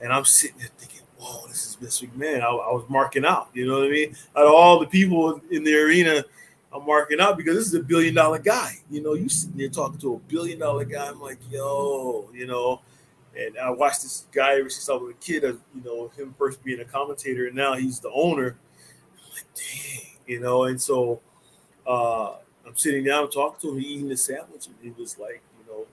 [0.00, 3.50] and I'm sitting there thinking, "Whoa, this is Vince McMahon." I, I was marking out.
[3.52, 4.16] You know what I mean?
[4.34, 6.24] Out of all the people in the arena,
[6.72, 8.78] I'm marking out because this is a billion dollar guy.
[8.90, 11.08] You know, you sitting there talking to a billion dollar guy.
[11.08, 12.80] I'm like, yo, you know.
[13.36, 16.62] And I watched this guy ever since I was a kid, you know, him first
[16.64, 18.56] being a commentator, and now he's the owner.
[19.18, 20.64] I'm like, dang, you know.
[20.64, 21.20] And so
[21.86, 22.34] uh,
[22.66, 25.86] I'm sitting down talking to him, eating the sandwich, and he was like, you know,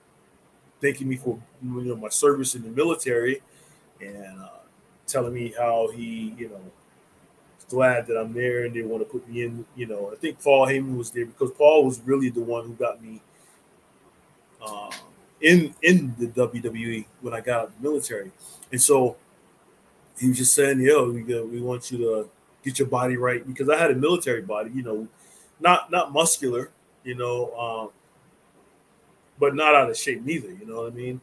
[0.80, 3.42] thanking me for you know my service in the military,
[4.00, 4.48] and uh,
[5.06, 6.60] telling me how he, you know,
[7.68, 9.64] glad that I'm there and they want to put me in.
[9.76, 12.74] You know, I think Paul Heyman was there because Paul was really the one who
[12.74, 13.20] got me.
[14.64, 14.90] Um,
[15.40, 18.30] in in the WWE when I got out of the military,
[18.70, 19.16] and so
[20.18, 22.30] he was just saying, "Yo, we go, we want you to
[22.64, 25.08] get your body right," because I had a military body, you know,
[25.60, 26.70] not not muscular,
[27.04, 27.90] you know, um,
[29.38, 30.52] but not out of shape neither.
[30.52, 31.20] You know what I mean?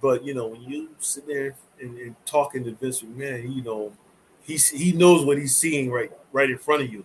[0.00, 3.92] But you know, when you sit there and, and talking to Vince man, you know,
[4.42, 7.04] he's he knows what he's seeing right right in front of you,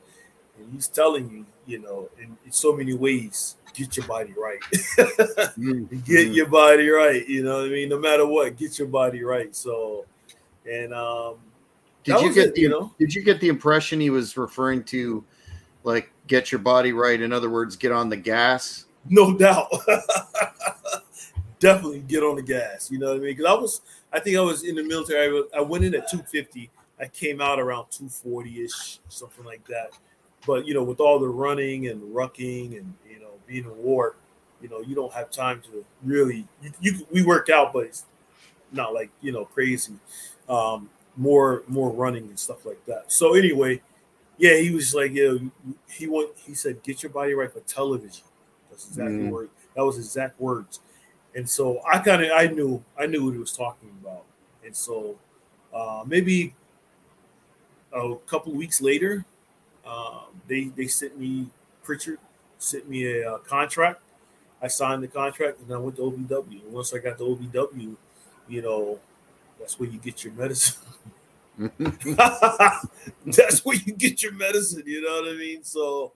[0.57, 4.59] and he's telling you, you know, in, in so many ways get your body right.
[4.71, 5.97] mm-hmm.
[5.99, 7.27] Get your body right.
[7.27, 7.89] You know what I mean?
[7.89, 9.55] No matter what, get your body right.
[9.55, 10.05] So,
[10.69, 11.35] and um,
[12.03, 12.93] Did That you get it, the you know?
[12.99, 15.23] Did you get the impression he was referring to,
[15.83, 17.19] like, get your body right?
[17.21, 18.85] In other words, get on the gas.
[19.07, 19.69] No doubt.
[21.59, 22.89] Definitely get on the gas.
[22.89, 23.35] You know what I mean?
[23.35, 23.81] Because I was,
[24.11, 25.27] I think I was in the military.
[25.27, 26.69] I, was, I went in at 250.
[26.99, 29.97] I came out around 240 ish, something like that.
[30.45, 34.15] But you know, with all the running and rucking and you know being in war,
[34.61, 36.47] you know, you don't have time to really.
[36.61, 38.05] You, you we work out, but it's
[38.71, 39.93] not like you know crazy.
[40.47, 43.11] Um, more more running and stuff like that.
[43.11, 43.81] So anyway,
[44.37, 45.33] yeah, he was like, yeah,
[45.89, 48.23] he want he said, get your body right for television.
[48.69, 49.31] That's exactly Mhm.
[49.31, 49.49] word.
[49.75, 50.79] That was exact words.
[51.35, 54.23] And so I kind of I knew I knew what he was talking about.
[54.65, 55.17] And so
[55.73, 56.53] uh, maybe
[57.93, 59.25] a couple weeks later,
[59.85, 61.49] um, they they sent me
[61.83, 62.19] Prichard
[62.57, 64.01] sent me a, uh contract.
[64.61, 66.63] I signed the contract and I went to OVW.
[66.63, 67.95] And once I got to OVW,
[68.47, 68.99] you know,
[69.61, 70.81] that's where you get your medicine.
[73.25, 74.83] that's where you get your medicine.
[74.85, 75.63] You know what I mean?
[75.63, 76.13] So,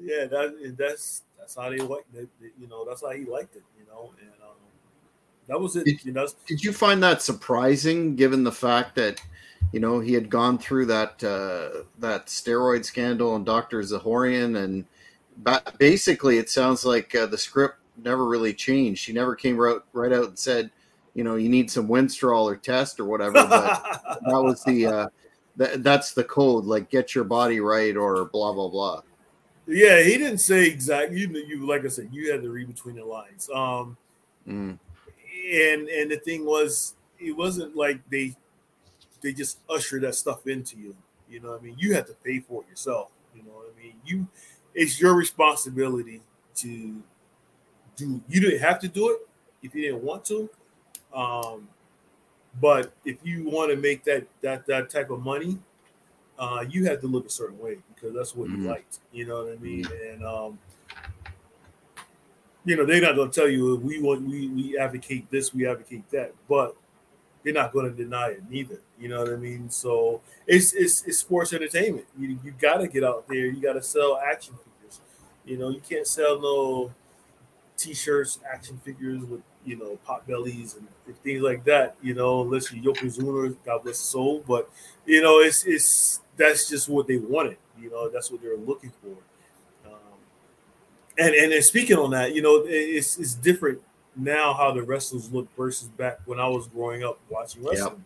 [0.00, 2.28] yeah, that that's that's how they like it.
[2.58, 3.62] You know, that's how he liked it.
[3.78, 4.56] You know, and um,
[5.48, 5.84] that was it.
[5.84, 9.20] Did- You know, Did you find that surprising, given the fact that
[9.72, 14.84] you know he had gone through that uh, that steroid scandal and Doctor Zahorian, and
[15.38, 19.06] ba- basically it sounds like uh, the script never really changed.
[19.06, 20.70] He never came right, right out and said,
[21.14, 23.34] you know, you need some Winstrol or test or whatever.
[23.34, 23.82] But
[24.26, 25.06] that was the uh,
[25.58, 29.02] th- that's the code, like get your body right or blah blah blah.
[29.66, 31.20] yeah, he didn't say exactly.
[31.20, 33.48] You, you like I said, you had to read between the lines.
[33.54, 33.96] Um,
[34.46, 34.78] Mm.
[35.52, 38.36] and and the thing was, it wasn't like they
[39.22, 40.94] they just usher that stuff into you.
[41.30, 41.76] You know I mean?
[41.78, 43.08] You have to pay for it yourself.
[43.34, 43.94] You know I mean?
[44.04, 44.26] You
[44.74, 46.20] it's your responsibility
[46.56, 47.00] to
[47.96, 49.18] do you didn't have to do it
[49.62, 50.50] if you didn't want to.
[51.14, 51.68] Um
[52.60, 55.58] but if you want to make that that that type of money,
[56.38, 58.58] uh, you have to look a certain way because that's what Mhm.
[58.58, 59.00] you liked.
[59.12, 59.86] You know what I mean?
[59.86, 60.58] And um,
[62.64, 66.08] you know, they're not gonna tell you we want we we advocate this, we advocate
[66.10, 66.76] that, but
[67.42, 68.80] they're not gonna deny it neither.
[68.98, 69.70] You know what I mean?
[69.70, 72.06] So it's it's it's sports entertainment.
[72.18, 75.00] You you gotta get out there, you gotta sell action figures.
[75.44, 76.94] You know, you can't sell no
[77.76, 81.96] t-shirts, action figures with you know pot bellies and, and things like that.
[82.02, 84.44] You know, unless you're Yokozuna, God bless his soul.
[84.46, 84.70] But
[85.06, 87.56] you know, it's it's that's just what they wanted.
[87.80, 89.16] You know, that's what they're looking for.
[89.88, 90.18] Um,
[91.18, 93.80] and and then speaking on that, you know, it's it's different
[94.16, 98.04] now how the wrestlers look versus back when I was growing up watching wrestling.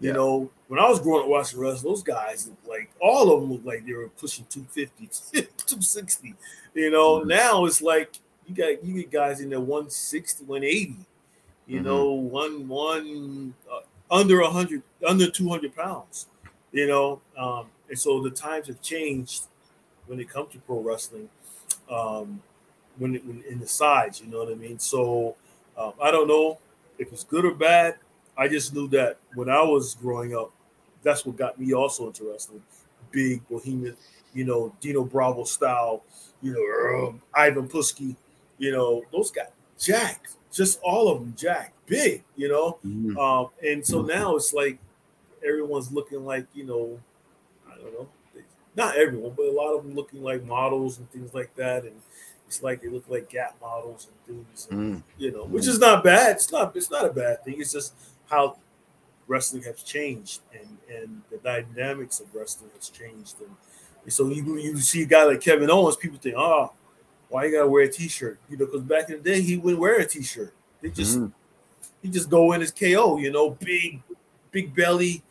[0.00, 0.14] You Yeah.
[0.14, 3.52] know, when I was growing up watching wrestling, those guys looked like all of them
[3.52, 5.06] looked like they were pushing 250,
[5.66, 6.34] 260.
[6.74, 7.28] You know, Mhm.
[7.28, 10.96] now it's like you got you get guys in there 160, 180.
[11.66, 11.84] You Mhm.
[11.84, 13.80] know, one one uh,
[14.10, 16.26] under 100, under 200 pounds.
[16.72, 19.44] You know, um, and so the times have changed
[20.06, 21.28] when it comes to pro wrestling.
[21.90, 22.42] Um,
[22.98, 24.78] when, it, when in the sides, you know what I mean.
[24.78, 25.36] So
[25.76, 26.58] um, I don't know
[26.98, 27.98] if it's good or bad.
[28.36, 30.52] I just knew that when I was growing up,
[31.02, 32.62] that's what got me also into wrestling.
[33.10, 33.96] Big bohemian,
[34.34, 36.04] you know, Dino Bravo style,
[36.42, 38.16] you know, um, Ivan Putski,
[38.58, 39.48] you know, those guys
[39.78, 42.78] Jack, just all of them Jack, big, you know.
[42.84, 43.16] Mhm.
[43.18, 44.78] Um, and so now it's like
[45.46, 46.98] everyone's looking like, you know,
[47.70, 48.08] I don't know,
[48.74, 51.84] not everyone, but a lot of them looking like models and things like that.
[51.84, 52.00] And
[52.46, 55.02] it's like they look like Gap models and things, and, Mm.
[55.18, 56.36] you know, which is not bad.
[56.36, 57.60] It's not, it's not a bad thing.
[57.60, 57.92] It's just
[58.30, 58.56] how
[59.28, 63.40] wrestling has changed and and the dynamics of wrestling has changed.
[63.40, 63.50] And,
[64.04, 66.72] and so you you see a guy like Kevin Owens, people think, oh,
[67.28, 68.38] why you gotta wear a t-shirt?
[68.48, 70.52] You know, because back in the day he wouldn't wear a t-shirt.
[70.80, 71.32] They just Mhm.
[72.02, 74.02] he just go in as KO, you know, big,
[74.50, 75.22] big belly,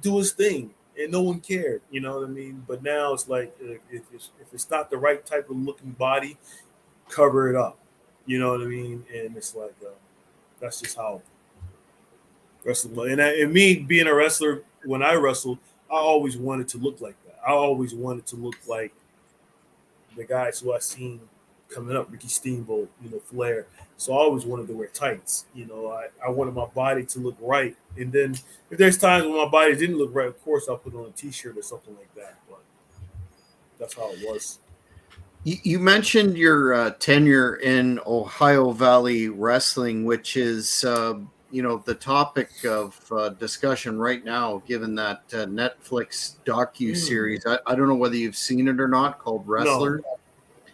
[0.00, 2.64] do his thing, and no one cared, you know what I mean.
[2.66, 5.92] But now it's like if, if it's if it's not the right type of looking
[5.92, 6.36] body,
[7.08, 7.78] cover it up,
[8.26, 9.04] you know what I mean.
[9.14, 9.90] And it's like uh,
[10.60, 11.22] that's just how
[12.64, 13.12] wrestling.
[13.12, 15.58] And, I, and me being a wrestler, when I wrestled,
[15.90, 17.38] I always wanted to look like that.
[17.46, 18.92] I always wanted to look like
[20.18, 21.20] the guys who I seen
[21.70, 23.66] coming up, Ricky Steamboat, you know, Flair.
[23.96, 25.46] So I always wanted to wear tights.
[25.54, 27.76] You know, I, I wanted my body to look right.
[27.96, 28.34] And then
[28.70, 31.10] if there's times when my body didn't look right, of course I'll put on a
[31.10, 32.36] t-shirt or something like that.
[32.48, 32.60] But
[33.78, 34.58] that's how it was.
[35.44, 41.14] You, you mentioned your uh, tenure in Ohio Valley Wrestling, which is, uh,
[41.50, 47.46] you know, the topic of uh, discussion right now, given that uh, Netflix docu series.
[47.46, 50.02] I, I don't know whether you've seen it or not, called Wrestler.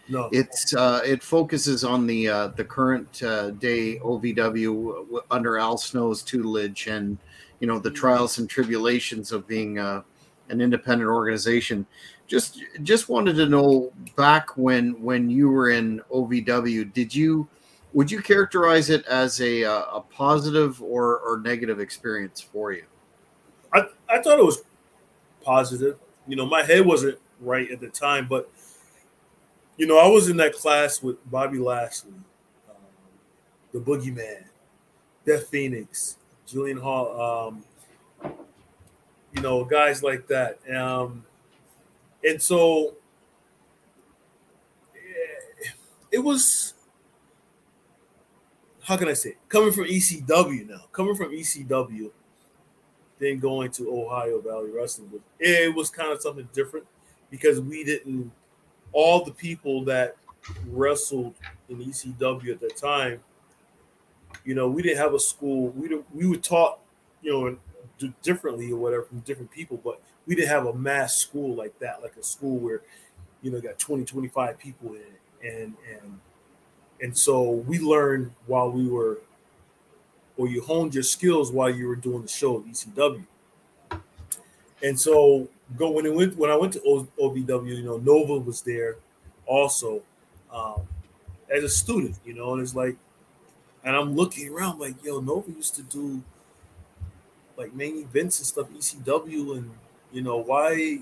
[0.08, 0.28] No.
[0.32, 6.22] It's uh, it focuses on the uh, the current uh, day OVW under Al Snow's
[6.22, 7.16] tutelage, and
[7.60, 10.02] you know the trials and tribulations of being uh,
[10.50, 11.86] an independent organization.
[12.26, 17.48] Just just wanted to know back when when you were in OVW, did you
[17.94, 22.84] would you characterize it as a a positive or or negative experience for you?
[23.72, 24.62] I I thought it was
[25.42, 25.98] positive.
[26.26, 28.50] You know, my head wasn't right at the time, but
[29.76, 32.12] you know, I was in that class with Bobby Lashley,
[32.68, 32.76] um,
[33.72, 34.44] the Boogeyman,
[35.26, 37.64] Death Phoenix, Julian Hall, um,
[39.32, 40.58] you know, guys like that.
[40.74, 41.24] Um,
[42.22, 42.94] and so
[46.12, 46.73] it was,
[48.84, 52.10] how can I say, coming from ECW now, coming from ECW,
[53.18, 56.86] then going to Ohio Valley Wrestling, it was kind of something different
[57.30, 58.30] because we didn't,
[58.92, 60.16] all the people that
[60.66, 61.34] wrestled
[61.68, 63.20] in ECW at that time
[64.44, 65.70] you know, we didn't have a school.
[65.70, 66.80] We we were taught,
[67.22, 67.32] you
[68.00, 71.78] know, differently or whatever from different people, but we didn't have a mass school like
[71.78, 72.82] that, like a school where,
[73.42, 75.20] you know, got 20, 25 people in it.
[75.42, 76.20] And and
[77.00, 79.18] and so we learned while we were
[80.36, 83.24] or you honed your skills while you were doing the show at ECW.
[84.82, 88.62] And so go when it went when I went to OVW, you know, Nova was
[88.62, 88.96] there
[89.46, 90.02] also
[90.52, 90.82] um,
[91.50, 92.96] as a student, you know, and it's like
[93.84, 96.22] and I'm looking around like, yo, Nova used to do
[97.56, 99.70] like main events and stuff, ECW, and
[100.12, 100.98] you know why?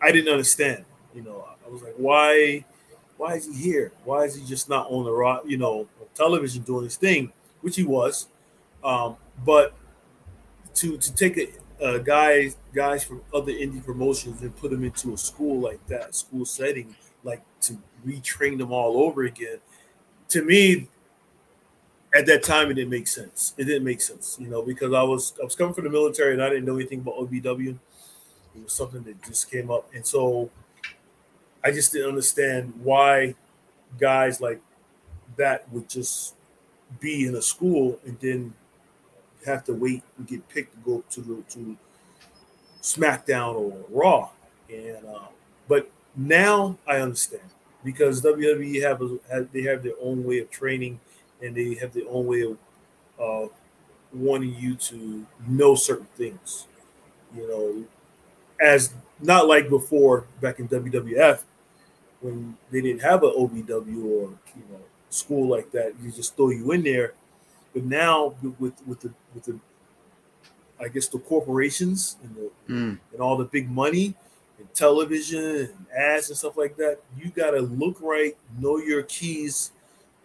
[0.00, 0.84] I didn't understand.
[1.14, 2.64] You know, I was like, why?
[3.18, 3.92] Why is he here?
[4.04, 5.42] Why is he just not on the rock?
[5.46, 8.28] You know, television doing his thing, which he was.
[8.82, 9.74] Um, but
[10.76, 11.36] to to take
[11.80, 16.14] a, guys guys from other indie promotions and put them into a school like that,
[16.14, 16.94] school setting,
[17.24, 19.58] like to retrain them all over again.
[20.30, 20.88] To me,
[22.14, 23.54] at that time it didn't make sense.
[23.58, 26.34] It didn't make sense, you know, because I was I was coming from the military
[26.34, 27.78] and I didn't know anything about OVW.
[28.54, 30.50] It was something that just came up, and so
[31.68, 33.34] I just didn't understand why
[34.00, 34.58] guys like
[35.36, 36.34] that would just
[36.98, 38.54] be in a school and then
[39.44, 41.76] have to wait and get picked to go to the to
[42.80, 44.30] SmackDown or Raw.
[44.70, 45.28] And uh,
[45.68, 47.50] but now I understand
[47.84, 50.98] because WWE have, a, have they have their own way of training
[51.42, 52.56] and they have their own way of
[53.20, 53.52] uh,
[54.14, 56.66] wanting you to know certain things.
[57.36, 57.84] You know,
[58.58, 61.42] as not like before back in WWF
[62.20, 65.94] when they didn't have an OVW or you know school like that.
[66.02, 67.14] You just throw you in there.
[67.74, 69.58] But now with with the with the
[70.80, 72.98] I guess the corporations and the mm.
[73.12, 74.14] and all the big money
[74.58, 79.72] and television and ads and stuff like that, you gotta look right, know your keys,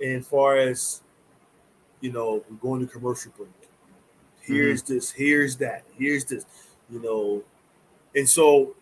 [0.01, 1.01] and far as
[2.03, 3.49] you know, we're going to commercial break.
[4.41, 4.95] Here's mm-hmm.
[4.95, 6.45] this, here's that, here's this,
[6.89, 7.41] you know.
[8.13, 8.75] And so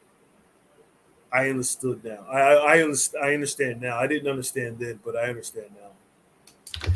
[1.34, 2.26] I understood now.
[2.30, 3.98] I I, understand, I understand now.
[3.98, 6.92] I didn't understand then, but I understand now.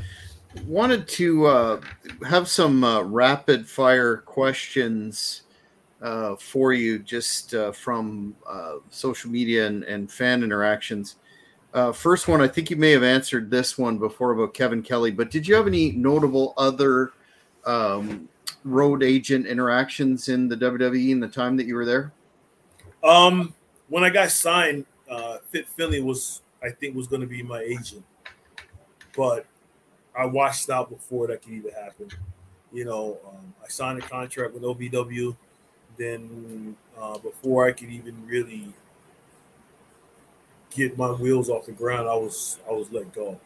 [0.68, 1.82] Wanted to uh,
[2.28, 5.44] have some uh, rapid fire questions
[6.02, 11.16] uh, for you, just uh, from uh, social media and, and fan interactions.
[11.74, 15.12] Uh, first one, I think you may have answered this one before about Kevin Kelly,
[15.12, 17.12] but did you have any notable other
[17.66, 18.30] um,
[18.64, 22.14] road agent interactions in the WWE in the time that you were there?
[23.04, 23.55] Um,
[23.88, 27.62] when I got signed, uh, Fit Finlay was, I think, was going to be my
[27.62, 28.04] agent,
[29.16, 29.46] but
[30.18, 32.10] I watched out before that could even happen.
[32.72, 35.36] You know, um, I signed a contract with OVW.
[35.98, 38.74] Then uh, before I could even really
[40.72, 43.40] get my wheels off the ground, I was I was let go.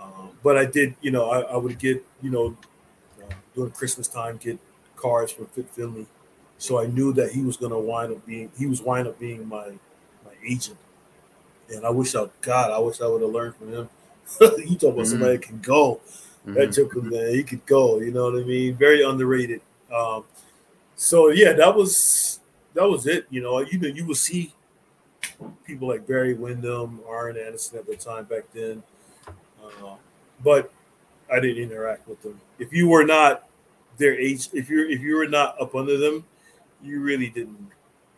[0.00, 2.56] Um, but I did, you know, I, I would get, you know,
[3.20, 4.58] uh, during Christmas time, get
[4.96, 6.06] cards from Fit Finlay,
[6.58, 9.18] so I knew that he was going to wind up being he was wind up
[9.18, 9.68] being my
[10.24, 10.76] my agent.
[11.70, 13.88] And I wish I, God, I wish I would have learned from him.
[14.40, 15.04] you talk about mm-hmm.
[15.04, 16.00] somebody that can go.
[16.46, 16.54] Mm-hmm.
[16.54, 17.30] That took him there.
[17.30, 18.00] He could go.
[18.00, 18.74] You know what I mean?
[18.76, 19.60] Very underrated.
[19.94, 20.24] Um,
[20.96, 22.40] so yeah, that was
[22.74, 23.26] that was it.
[23.30, 24.52] You know, you know, you will see
[25.64, 28.82] people like Barry Windham, Arn Anderson at the time back then.
[29.26, 29.94] Uh,
[30.42, 30.72] but
[31.32, 32.40] I didn't interact with them.
[32.58, 33.48] If you were not
[33.98, 36.24] their age, if you're if you were not up under them,
[36.82, 37.70] you really didn't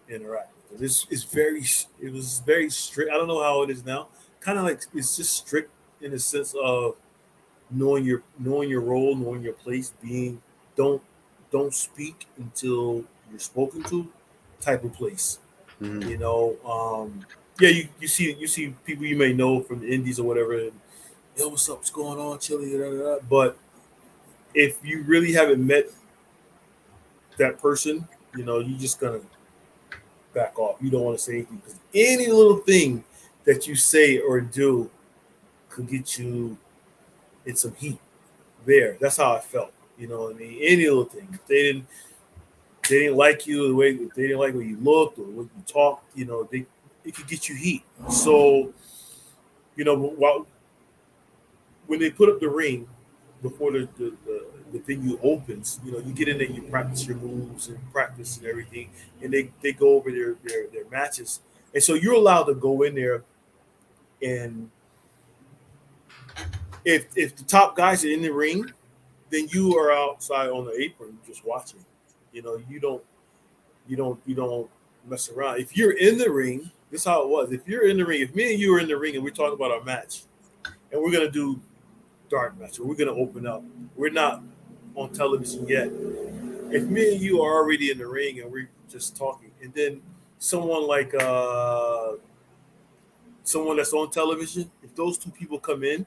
[0.08, 0.84] interact with them.
[0.84, 1.64] It's, it's very
[2.00, 3.11] it was very strict.
[3.11, 4.08] I don't know how it is now.
[4.40, 6.96] Kind of like it's just strict in the sense of
[7.70, 10.42] knowing your knowing your role, knowing your place, being
[10.76, 11.02] don't
[11.50, 14.08] don't speak until you're spoken to
[14.61, 15.38] type of place.
[15.80, 16.08] Mm-hmm.
[16.08, 17.24] You know, um,
[17.58, 20.54] yeah, you, you see you see people you may know from the indies or whatever,
[20.54, 20.72] and
[21.36, 21.78] yo, what's up?
[21.78, 22.76] What's going on, Chilly?
[23.28, 23.58] But
[24.54, 25.86] if you really haven't met
[27.38, 28.06] that person,
[28.36, 29.20] you know, you're just gonna
[30.34, 30.76] back off.
[30.80, 33.04] You don't want to say anything because any little thing
[33.44, 34.90] that you say or do
[35.68, 36.56] could get you
[37.46, 37.98] in some heat.
[38.66, 39.72] There, that's how I felt.
[39.98, 41.28] You know, what I mean, any little thing.
[41.32, 41.86] If they didn't,
[42.88, 45.62] they didn't like you the way they didn't like what you looked or what you
[45.66, 46.16] talked.
[46.16, 46.66] You know, they
[47.04, 47.84] it could get you heat.
[48.10, 48.72] So,
[49.76, 50.46] you know, while
[51.86, 52.86] when they put up the ring
[53.42, 57.06] before the, the, the, the venue opens, you know, you get in there, you practice
[57.06, 58.90] your moves and practice and everything,
[59.22, 61.40] and they, they go over their, their their matches.
[61.74, 63.22] And so you're allowed to go in there
[64.22, 64.70] and
[66.84, 68.72] if if the top guys are in the ring,
[69.30, 71.84] then you are outside on the apron just watching.
[72.32, 73.02] You know, you don't
[73.86, 74.68] you don't you don't
[75.06, 75.60] mess around.
[75.60, 77.52] If you're in the ring, this is how it was.
[77.52, 79.30] If you're in the ring, if me and you are in the ring and we're
[79.30, 80.22] talking about our match,
[80.92, 81.60] and we're gonna do
[82.30, 82.78] dark match.
[82.78, 83.62] We're going to open up.
[83.96, 84.42] We're not
[84.95, 85.88] on television yet.
[86.72, 90.01] If me and you are already in the ring and we're just talking, and then
[90.38, 92.12] someone like uh,
[93.43, 96.07] someone that's on television, if those two people come in,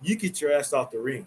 [0.00, 1.26] you get your ass out the ring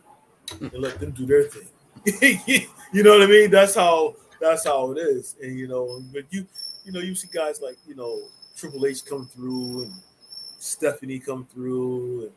[0.60, 1.68] and let them do their thing.
[2.92, 3.52] you know what I mean?
[3.52, 5.36] That's how that's how it is.
[5.42, 6.46] And you know, but you
[6.84, 8.20] you know, you see guys like you know
[8.56, 9.94] Triple H come through and
[10.60, 12.32] Stephanie come through and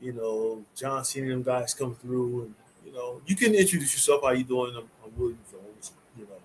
[0.00, 2.54] you know, John Cena guys come through and
[2.90, 4.74] you know, you can introduce yourself how you doing.
[4.76, 5.92] I'm, I'm William Jones.
[6.18, 6.40] You know,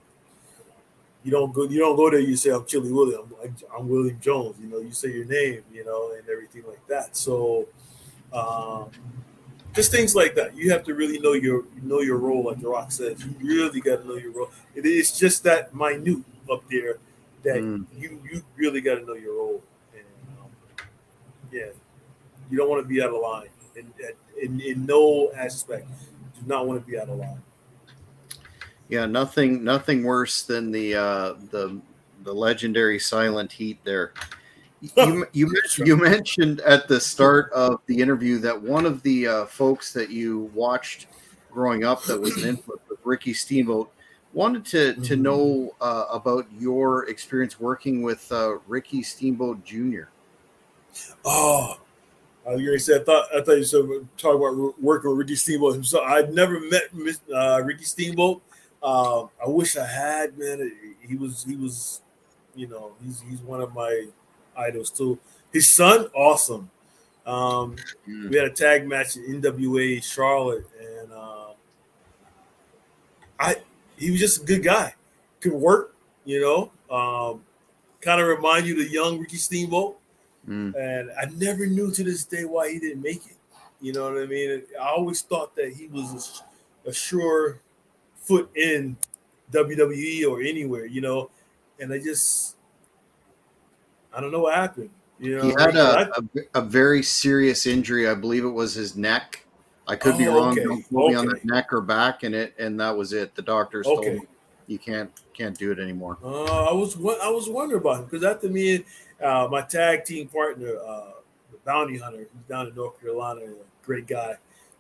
[1.24, 2.20] you don't go you don't go there.
[2.20, 3.34] You say I'm Chilly William.
[3.44, 4.58] I'm, I'm William Jones.
[4.62, 5.64] You know, you say your name.
[5.74, 7.18] You know, and everything like that.
[7.18, 7.68] So,
[8.32, 8.92] um,
[9.74, 10.56] just things like that.
[10.56, 13.26] You have to really know your know your role, like The Rock says.
[13.26, 14.52] You really got to know your role.
[14.76, 17.00] It is just that minute up there
[17.44, 17.86] that mm.
[17.98, 19.64] you you really got to know your role.
[19.94, 20.06] And
[20.40, 20.50] um,
[21.52, 21.70] yeah,
[22.52, 23.92] you don't want to be out of line in,
[24.42, 25.88] in, in no aspect.
[26.46, 27.42] Not want to be out of line.
[28.88, 31.82] Yeah, nothing nothing worse than the uh, the
[32.24, 34.14] the legendary silent heat there.
[34.98, 39.46] You, you, you mentioned at the start of the interview that one of the uh,
[39.46, 41.08] folks that you watched
[41.50, 43.92] growing up that was an influence with Ricky Steamboat
[44.34, 45.22] wanted to to mm-hmm.
[45.24, 50.04] know uh, about your experience working with uh, Ricky Steamboat Jr.
[51.24, 51.80] Oh,
[52.48, 53.86] uh, you said I thought I thought you said
[54.18, 56.04] talk about working with Ricky Steamboat himself.
[56.08, 56.84] I've never met
[57.34, 58.42] uh, Ricky Steamboat.
[58.84, 60.72] Uh, I wish I had, man.
[61.02, 62.02] He was he was,
[62.56, 64.08] you know, he's he's one of my
[64.56, 65.18] idols too.
[65.52, 66.70] His son, awesome.
[67.26, 67.78] Um,
[68.08, 68.30] mm.
[68.30, 71.48] We had a tag match in NWA Charlotte, and uh,
[73.40, 73.56] I
[73.98, 74.94] he was just a good guy.
[75.40, 76.72] Could work, you know.
[76.96, 77.42] Um,
[78.02, 79.98] kind of remind you of the young Ricky Steamboat.
[80.48, 80.76] Mm.
[80.76, 83.38] And I never knew to this day why he didn't make it.
[83.82, 84.64] You know what I mean?
[84.82, 86.42] I always thought that he was
[86.86, 87.60] a, a sure
[88.16, 88.98] foot in
[89.52, 91.30] WWE or anywhere, you know.
[91.80, 92.56] And I just,
[94.14, 94.90] I don't know what happened.
[95.20, 96.22] You know, he had a, a,
[96.56, 98.08] a, very serious injury.
[98.08, 99.46] I believe it was his neck.
[99.88, 100.52] I could oh, be wrong.
[100.52, 100.64] Okay.
[100.64, 101.14] Don't quote okay.
[101.14, 103.34] me on the neck or back, and it and that was it.
[103.34, 104.10] The doctors okay.
[104.10, 104.28] told me
[104.68, 106.18] you can't can't do it anymore.
[106.24, 108.86] Uh, I was I was wondering about him because after me and
[109.24, 111.12] uh, my tag team partner, uh,
[111.52, 114.38] the Bounty Hunter, who's down in North Carolina, a great guy.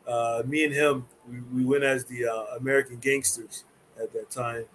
[0.07, 3.63] Uh, me and him, we, we went as the uh, American Gangsters
[4.01, 4.65] at that time.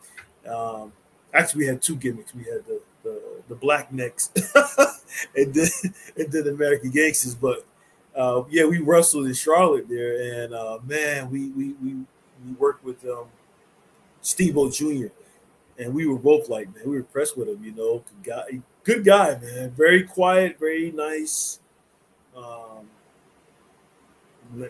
[0.48, 0.92] Um,
[1.32, 2.34] actually, we had two gimmicks.
[2.34, 4.30] We had the the, the black necks
[5.36, 5.68] and then
[6.16, 7.34] and then American Gangsters.
[7.34, 7.64] But
[8.16, 11.94] uh, yeah, we wrestled in Charlotte there, and uh, man, we we we
[12.44, 13.26] we worked with um,
[14.20, 15.06] Steve O Jr.
[15.80, 19.02] And we were both like, man, we were impressed with him, you know, guy, good
[19.02, 21.58] guy, man, very quiet, very nice,
[22.36, 22.86] um,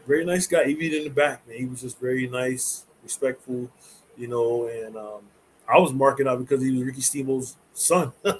[0.06, 0.66] very nice guy.
[0.66, 3.68] Even in the back, man, he was just very nice, respectful,
[4.16, 4.68] you know.
[4.68, 5.22] And um,
[5.68, 8.12] I was marking out because he was Ricky Steamboat's son.
[8.24, 8.32] I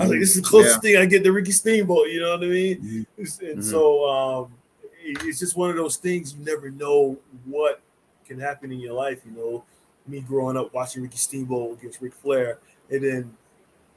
[0.00, 0.94] was like, this is the closest yeah.
[0.94, 2.76] thing I get to Ricky Steamboat, you know what I mean?
[2.78, 3.46] Mm-hmm.
[3.46, 3.62] And mm-hmm.
[3.62, 4.54] so um,
[5.00, 7.80] it's just one of those things you never know what
[8.26, 9.64] can happen in your life, you know
[10.06, 12.58] me growing up watching Ricky Steamboat against Ric Flair,
[12.90, 13.36] and then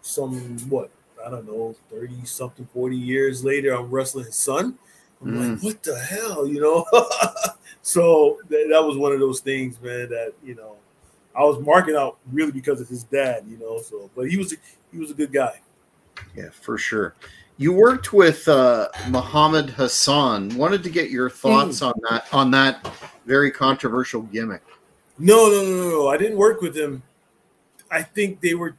[0.02, 0.90] some what
[1.26, 4.78] I don't know, thirty something, forty years later, I'm wrestling his son.
[5.22, 5.54] I'm mm.
[5.54, 6.86] like, what the hell, you know?
[7.82, 10.10] so th- that was one of those things, man.
[10.10, 10.76] That you know,
[11.36, 13.82] I was marking out really because of his dad, you know.
[13.82, 14.56] So, but he was
[14.92, 15.60] he was a good guy.
[16.36, 17.16] Yeah, for sure.
[17.60, 20.56] You worked with uh, Muhammad Hassan.
[20.56, 21.88] Wanted to get your thoughts mm.
[21.88, 22.88] on that on that
[23.26, 24.64] very controversial gimmick.
[25.18, 27.02] No, no, no, no, I didn't work with them.
[27.90, 28.76] I think they were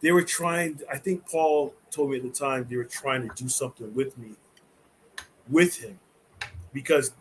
[0.00, 0.80] they were trying.
[0.92, 4.16] I think Paul told me at the time they were trying to do something with
[4.16, 4.32] me,
[5.48, 5.98] with him,
[6.72, 7.12] because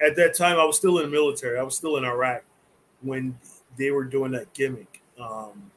[0.00, 1.58] at that time I was still in the military.
[1.58, 2.44] I was still in Iraq,
[3.00, 3.36] when
[3.76, 5.70] they were doing that gimmick, um,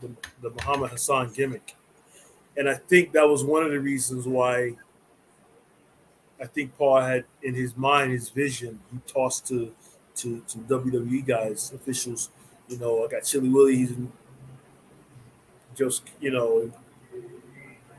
[0.00, 0.10] the,
[0.42, 1.74] the Muhammad Hassan gimmick.
[2.56, 4.76] And I think that was one of the reasons why
[6.40, 9.72] I think Paul had in his mind, his vision, he tossed to
[10.16, 12.30] to, to WWE guys, officials.
[12.68, 13.92] You know, I got Chilly Willy, he's
[15.74, 16.70] just, you know,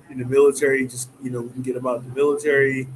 [0.10, 2.88] in the military, just, you know, we can get him out of the military.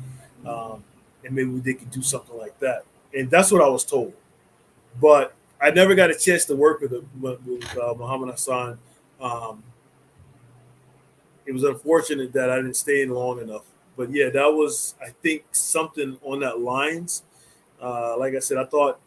[0.45, 0.83] Um,
[1.23, 2.83] and maybe they could do something like that.
[3.13, 4.13] And that's what I was told.
[4.99, 8.79] But I never got a chance to work with, with uh, Muhammad Hassan.
[9.21, 9.63] Um,
[11.45, 13.63] it was unfortunate that I didn't stay in long enough.
[13.97, 17.23] But yeah, that was I think something on that lines.
[17.81, 18.99] Uh, like I said, I thought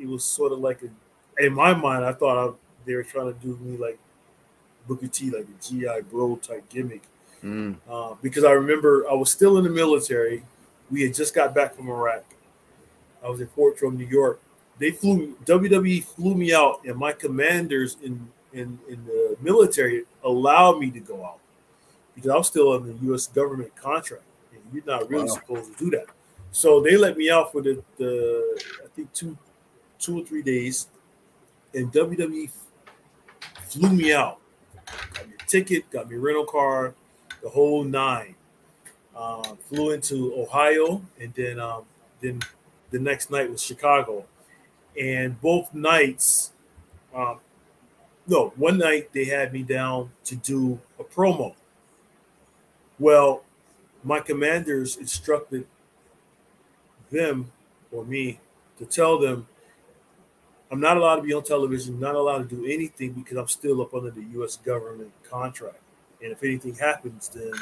[0.00, 2.04] it was sort of like a in my mind.
[2.04, 2.52] I thought I,
[2.86, 3.98] they were trying to do me like
[4.86, 7.02] Booker T, like a GI Bro type gimmick.
[7.44, 7.76] Mm.
[7.88, 10.42] Uh, because I remember I was still in the military.
[10.90, 12.24] We had just got back from Iraq.
[13.22, 14.40] I was in Fort Drum, New York.
[14.78, 20.78] They flew WWE flew me out, and my commanders in in in the military allowed
[20.78, 21.38] me to go out
[22.18, 23.28] because I was still on the U.S.
[23.28, 25.34] government contract, and you're not really wow.
[25.34, 26.06] supposed to do that.
[26.50, 29.38] So they let me out for the, the I think two
[30.00, 30.88] two or three days,
[31.74, 32.50] and WWE
[33.68, 34.38] flew me out,
[35.14, 36.94] got me a ticket, got me a rental car,
[37.42, 38.34] the whole nine.
[39.14, 41.84] Uh, flew into Ohio, and then um,
[42.20, 42.40] then
[42.90, 44.24] the next night was Chicago,
[45.00, 46.52] and both nights,
[47.14, 47.38] um,
[48.26, 51.54] no, one night they had me down to do a promo
[52.98, 53.44] well,
[54.04, 55.66] my commanders instructed
[57.10, 57.50] them
[57.90, 58.38] or me
[58.78, 59.46] to tell them
[60.70, 63.80] I'm not allowed to be on television, not allowed to do anything because I'm still
[63.80, 64.56] up under the U.S.
[64.56, 65.78] government contract.
[66.22, 67.52] And if anything happens, then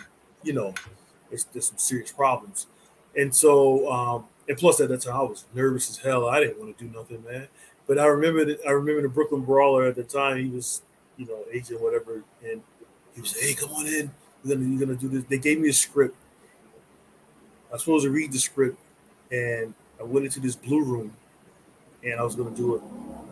[0.43, 0.75] you know,
[1.31, 2.67] it's there's some serious problems.
[3.17, 6.29] And so, um, and plus at that time I was nervous as hell.
[6.29, 7.49] I didn't want to do nothing, man.
[7.87, 10.39] But I remember that I remember the Brooklyn Brawler at the time.
[10.39, 10.83] He was,
[11.17, 12.61] you know, agent whatever, and
[13.15, 14.11] he was, "Hey, come on in."
[14.47, 15.25] You're gonna, you're gonna do this.
[15.25, 16.17] They gave me a script.
[17.69, 18.79] I was supposed to read the script,
[19.31, 21.13] and I went into this blue room,
[22.05, 22.83] and I was gonna do it.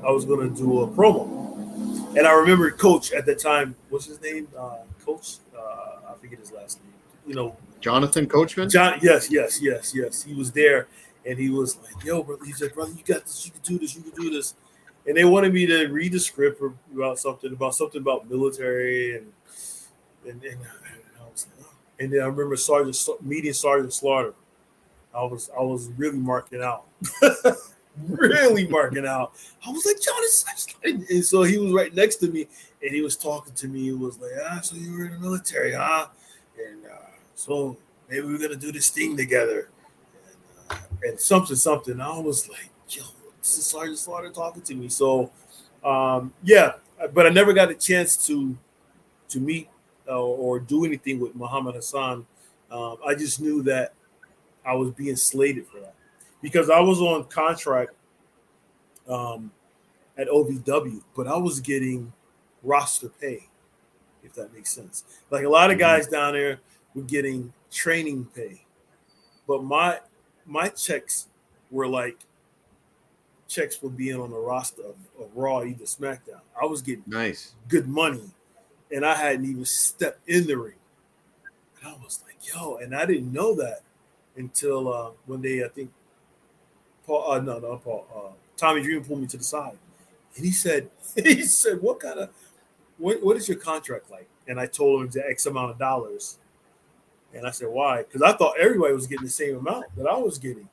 [0.06, 3.76] I was gonna do a promo, and I remember Coach at the time.
[3.90, 4.48] What's his name?
[4.56, 5.36] Uh, Coach.
[5.56, 6.92] Uh, I forget his last name.
[7.26, 8.68] You know, Jonathan Coachman.
[8.68, 8.98] John.
[9.02, 10.22] Yes, yes, yes, yes.
[10.22, 10.88] He was there,
[11.24, 13.46] and he was like, "Yo, brother." He said, "Brother, you got this.
[13.46, 13.96] You can do this.
[13.96, 14.54] You can do this."
[15.06, 16.62] And they wanted me to read the script
[16.92, 19.32] about something about something about military and
[20.26, 20.58] and, and
[22.00, 24.34] and then I remember Sergeant meeting Sergeant Slaughter.
[25.14, 26.86] I was I was really marking out,
[28.06, 29.32] really marking out.
[29.64, 32.48] I was like John and so he was right next to me,
[32.82, 33.84] and he was talking to me.
[33.84, 36.08] He was like, "Ah, so you were in the military, huh?"
[36.58, 37.76] And uh, so
[38.10, 39.68] maybe we're gonna do this thing together,
[40.26, 42.00] and, uh, and something something.
[42.00, 43.04] I was like, "Yo,
[43.38, 45.30] this is Sergeant Slaughter talking to me." So,
[45.84, 46.72] um, yeah,
[47.12, 48.56] but I never got a chance to
[49.28, 49.68] to meet
[50.08, 52.26] uh, or do anything with Muhammad Hassan.
[52.70, 53.92] Um, I just knew that
[54.64, 55.94] I was being slated for that
[56.42, 57.92] because I was on contract
[59.08, 59.50] um,
[60.16, 62.12] at OVW, but I was getting
[62.62, 63.48] roster pay,
[64.22, 65.04] if that makes sense.
[65.30, 65.80] Like a lot of mm-hmm.
[65.80, 66.60] guys down there
[66.94, 68.64] were getting training pay,
[69.46, 70.00] but my
[70.46, 71.28] my checks
[71.70, 72.18] were like
[73.48, 76.40] checks for being on the roster of, of Raw, either SmackDown.
[76.60, 78.33] I was getting nice, good money
[78.94, 80.76] and I hadn't even stepped in the ring.
[81.80, 83.80] And I was like, yo, and I didn't know that
[84.36, 85.90] until uh, one day I think
[87.04, 89.76] Paul, uh, no, no, Paul, uh, Tommy Dreamer pulled me to the side,
[90.36, 92.30] and he said, he said, what kind of,
[92.96, 94.28] what, what is your contract like?
[94.46, 96.38] And I told him the X amount of dollars,
[97.34, 98.04] and I said, why?
[98.04, 100.68] Because I thought everybody was getting the same amount that I was getting.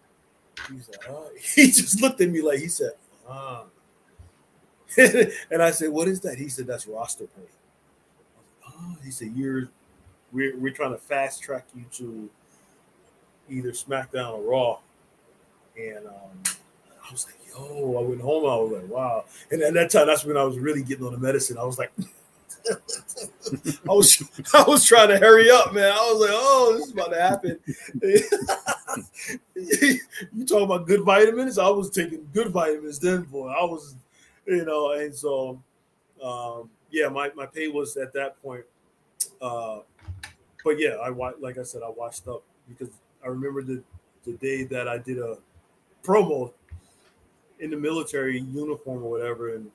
[0.71, 1.27] He's like, oh.
[1.55, 2.91] he just looked at me like he said,
[3.27, 3.63] ah.
[4.97, 6.37] and I said, what is that?
[6.37, 7.47] He said, that's roster pay
[9.03, 9.69] he said, "You're
[10.31, 12.29] we're we're trying to fast track you to
[13.49, 14.79] either SmackDown or Raw."
[15.77, 16.43] And um,
[17.07, 18.45] I was like, "Yo!" I went home.
[18.45, 21.13] I was like, "Wow!" And at that time, that's when I was really getting on
[21.13, 21.57] the medicine.
[21.57, 21.91] I was like.
[22.69, 24.21] I was
[24.53, 25.91] I was trying to hurry up, man.
[25.91, 27.59] I was like, "Oh, this is about to happen."
[29.55, 31.57] you talking about good vitamins?
[31.57, 33.47] I was taking good vitamins then, boy.
[33.47, 33.95] I was,
[34.45, 35.61] you know, and so,
[36.23, 38.65] um, yeah, my, my pay was at that point
[39.41, 39.79] uh,
[40.63, 42.89] but yeah, I like I said, I washed up because
[43.23, 43.81] I remember the
[44.25, 45.37] the day that I did a
[46.03, 46.51] promo
[47.59, 49.69] in the military uniform or whatever, and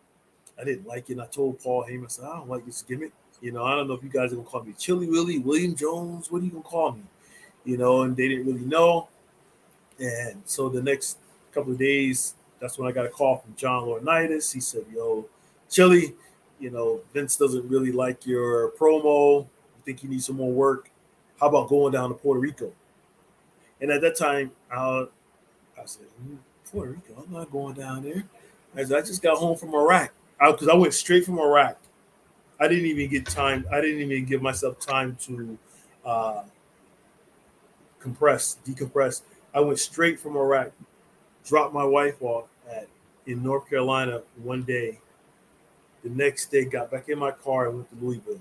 [0.60, 1.14] I didn't like it.
[1.14, 3.12] And I told Paul Heyman, I said, I don't like this gimmick.
[3.40, 5.74] You know, I don't know if you guys are gonna call me Chilly Willy, William
[5.74, 6.30] Jones.
[6.30, 7.02] What are you gonna call me?
[7.64, 9.08] You know, and they didn't really know.
[9.98, 11.18] And so the next
[11.52, 14.52] couple of days, that's when I got a call from John Laurinaitis.
[14.52, 15.26] He said, "Yo,
[15.68, 16.14] Chilly,
[16.60, 19.44] you know Vince doesn't really like your promo.
[19.44, 20.90] I think you need some more work.
[21.40, 22.72] How about going down to Puerto Rico?"
[23.80, 25.06] And at that time, I,
[25.78, 26.36] I said, hmm,
[26.70, 27.22] "Puerto Rico?
[27.22, 28.24] I'm not going down there."
[28.74, 31.78] As I just got home from Iraq, because I, I went straight from Iraq.
[32.58, 33.66] I didn't even get time.
[33.70, 35.58] I didn't even give myself time to
[36.04, 36.42] uh,
[38.00, 39.22] compress, decompress.
[39.52, 40.72] I went straight from Iraq,
[41.44, 42.88] dropped my wife off at
[43.26, 45.00] in North Carolina one day.
[46.06, 48.38] The next day, got back in my car and went to Louisville.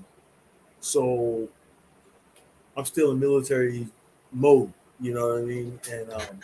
[0.81, 1.49] So
[2.77, 3.87] I'm still in military
[4.31, 5.79] mode, you know what I mean?
[5.91, 6.39] And um,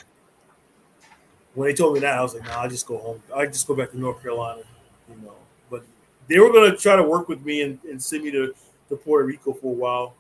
[1.54, 3.22] when they told me that, I was like, "No, nah, I just go home.
[3.36, 4.64] I just go back to North Carolina,
[5.08, 5.36] you know."
[5.70, 5.84] But
[6.28, 8.56] they were gonna try to work with me and, and send me to,
[8.90, 10.16] to Puerto Rico for a while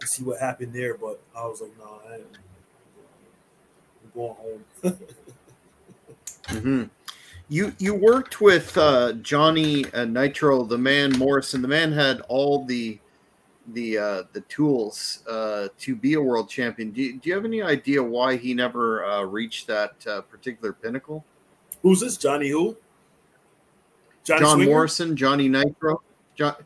[0.00, 0.94] to see what happened there.
[0.94, 2.14] But I was like, "No, nah,
[4.04, 4.64] I'm going home."
[6.44, 6.84] mm-hmm.
[7.48, 11.62] You you worked with uh, Johnny uh, Nitro, the man Morrison.
[11.62, 12.98] The man had all the
[13.68, 16.90] the uh, the tools uh, to be a world champion.
[16.90, 20.72] Do you, do you have any idea why he never uh, reached that uh, particular
[20.72, 21.24] pinnacle?
[21.82, 22.16] Who's this?
[22.16, 22.76] Johnny who?
[24.24, 24.70] Johnny John Swinger?
[24.70, 26.02] Morrison, Johnny Nitro.
[26.34, 26.56] John.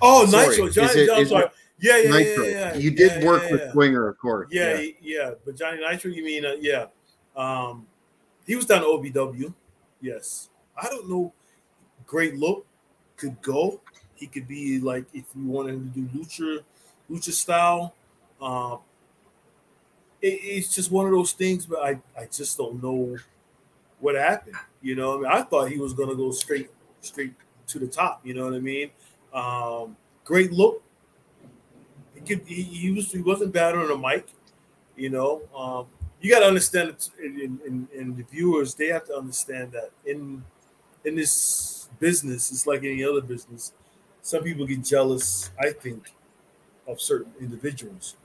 [0.00, 0.48] Oh, sorry.
[0.50, 0.68] Nitro.
[0.68, 1.00] Johnny.
[1.00, 1.46] It, sorry.
[1.80, 2.44] Yeah, yeah, Nitro.
[2.44, 3.72] yeah, yeah, You did yeah, work yeah, with.
[3.72, 4.48] Swinger, of course.
[4.52, 5.30] Yeah, yeah, yeah.
[5.44, 6.44] But Johnny Nitro, you mean?
[6.44, 6.86] Uh, yeah.
[7.34, 7.86] Um,
[8.46, 9.52] he was down to OVW.
[10.00, 10.48] Yes.
[10.76, 11.32] I don't know.
[12.06, 12.66] Great look
[13.16, 13.80] could go.
[14.14, 16.60] He could be like if you wanted him to do lucha,
[17.10, 17.94] lucha style.
[18.40, 18.78] Um,
[20.20, 23.16] it, it's just one of those things, but I, I just don't know
[24.00, 24.56] what happened.
[24.82, 26.70] You know, I mean, I thought he was gonna go straight
[27.00, 27.34] straight
[27.68, 28.20] to the top.
[28.24, 28.90] You know what I mean?
[29.32, 30.82] Um, great look.
[32.14, 34.26] He could he, he was he wasn't bad on the mic.
[34.96, 35.86] You know, um,
[36.20, 38.74] you got to understand in, in the viewers.
[38.74, 40.44] They have to understand that in
[41.04, 43.72] in this business, it's like any other business
[44.22, 46.12] some people get jealous, I think,
[46.86, 48.16] of certain individuals.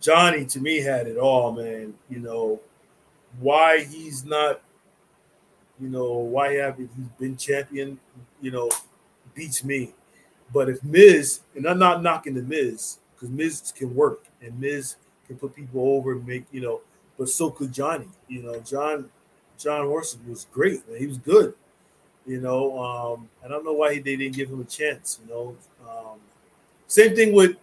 [0.00, 1.94] Johnny to me had it all, man.
[2.10, 2.60] You know,
[3.40, 4.60] why he's not,
[5.80, 7.98] you know, why haven't he been champion,
[8.40, 8.70] you know,
[9.34, 9.94] beats me.
[10.52, 14.96] But if Miz, and I'm not knocking the Miz, because Miz can work and Miz
[15.26, 16.82] can put people over and make, you know,
[17.18, 18.08] but so could Johnny.
[18.28, 19.10] You know, John
[19.58, 20.98] John Morrison was great, man.
[20.98, 21.54] He was good.
[22.26, 25.20] You know, um, I don't know why they didn't give him a chance.
[25.22, 25.56] You know,
[25.88, 26.18] um,
[26.86, 27.56] same thing with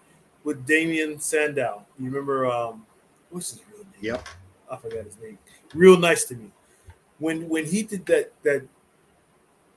[0.43, 1.85] with Damien Sandow.
[1.99, 2.85] You remember um,
[3.29, 3.93] what's his real name?
[4.01, 4.29] Yep,
[4.69, 5.37] I forgot his name.
[5.73, 6.51] Real nice to me.
[7.19, 8.63] When when he did that that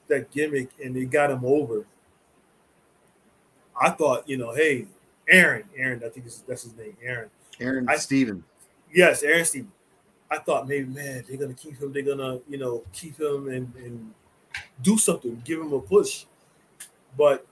[0.09, 1.87] that gimmick and they got him over,
[3.81, 4.87] I thought, you know, hey,
[5.29, 7.31] Aaron, Aaron, I think that's his name, Aaron.
[7.61, 8.45] Aaron I, Steven.
[8.95, 9.73] Yes, Aaron Steven.
[10.31, 11.93] I thought maybe, man, they're gonna keep him.
[11.93, 14.15] They're gonna, you know, keep him and and
[14.81, 16.27] do something, give him a push.
[17.19, 17.45] But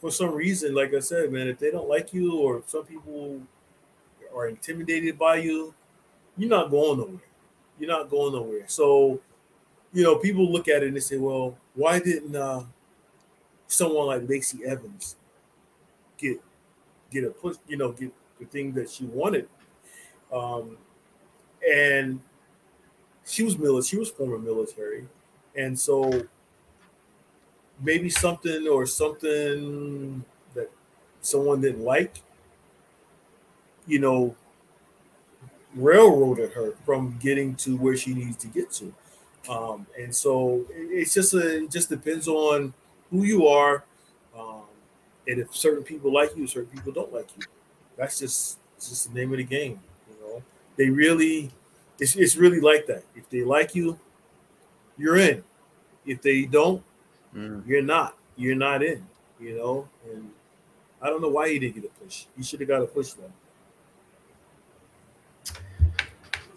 [0.00, 3.40] for some reason, like I said, man, if they don't like you or some people
[4.36, 5.72] are intimidated by you,
[6.36, 7.22] you're not going nowhere.
[7.78, 8.64] You're not going nowhere.
[8.66, 9.20] So,
[9.92, 12.64] you know, people look at it and they say, well, why didn't uh,
[13.66, 15.16] someone like Lacey Evans
[16.18, 16.40] get
[17.10, 19.48] get a push, you know, get the thing that she wanted?
[20.34, 20.76] Um,
[21.68, 22.20] and
[23.24, 25.06] she was military, she was former military.
[25.56, 26.26] And so
[27.80, 30.24] maybe something or something
[30.54, 30.70] that
[31.20, 32.22] someone didn't like,
[33.86, 34.34] you know,
[35.74, 38.94] railroaded her from getting to where she needs to get to.
[39.48, 42.72] Um, and so it's just a, it just depends on
[43.10, 43.84] who you are,
[44.36, 44.62] um,
[45.28, 47.44] and if certain people like you, certain people don't like you.
[47.96, 49.80] That's just just the name of the game.
[50.76, 51.50] They really,
[52.00, 53.04] it's, it's really like that.
[53.14, 53.98] If they like you,
[54.98, 55.44] you're in.
[56.06, 56.82] If they don't,
[57.34, 57.66] mm.
[57.66, 58.16] you're not.
[58.36, 59.06] You're not in.
[59.40, 60.30] You know, and
[61.02, 62.26] I don't know why he didn't get a push.
[62.36, 63.32] He should have got a push though.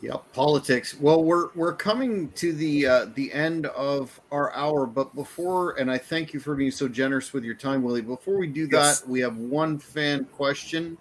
[0.02, 0.96] Yep, politics.
[1.00, 5.90] Well, we're we're coming to the uh, the end of our hour, but before, and
[5.92, 8.02] I thank you for being so generous with your time, Willy.
[8.02, 9.02] Before we do yes.
[9.02, 11.00] that, we have one fan question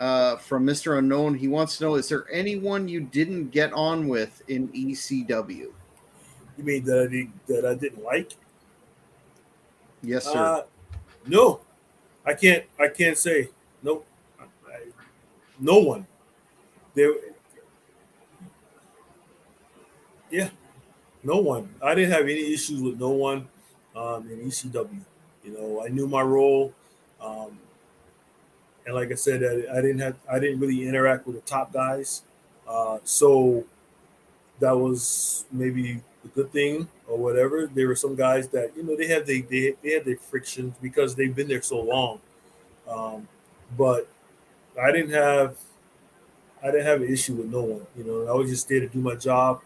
[0.00, 1.34] uh, from Mister Unknown.
[1.34, 5.68] He wants to know: Is there anyone you didn't get on with in ECW?
[6.58, 8.32] You mean that I did, that I didn't like?
[10.02, 10.38] Yes, sir.
[10.38, 10.62] Uh,
[11.26, 11.60] no,
[12.26, 12.64] I can't.
[12.78, 13.50] I can't say
[13.82, 14.02] no.
[14.40, 14.44] I,
[15.60, 16.06] no one.
[16.94, 17.14] There
[20.30, 20.48] yeah,
[21.22, 21.74] no one.
[21.82, 23.48] I didn't have any issues with no one
[23.96, 25.00] um, in ECW.
[25.44, 26.72] You know, I knew my role,
[27.20, 27.58] um,
[28.86, 31.72] and like I said, I, I, didn't have I didn't really interact with the top
[31.72, 32.22] guys,
[32.68, 33.64] uh, so
[34.60, 37.66] that was maybe a good thing or whatever.
[37.66, 40.74] There were some guys that you know they had they they, they had their frictions
[40.80, 42.20] because they've been there so long.
[42.88, 43.28] Um,
[43.76, 44.08] but
[44.80, 45.56] I didn't have
[46.62, 47.86] I didn't have an issue with no one.
[47.96, 49.62] You know, I was just there to do my job,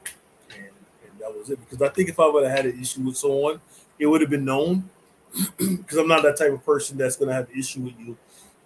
[0.50, 1.58] and, and that was it.
[1.60, 3.60] Because I think if I would have had an issue with someone,
[3.98, 4.88] it would have been known.
[5.58, 8.16] Because I'm not that type of person that's going to have an issue with you,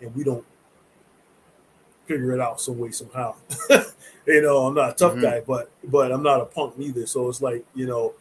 [0.00, 0.44] and we don't
[2.06, 3.34] figure it out some way somehow.
[4.26, 5.22] you know, I'm not a tough mm-hmm.
[5.22, 7.06] guy, but but I'm not a punk either.
[7.06, 8.14] So it's like you know,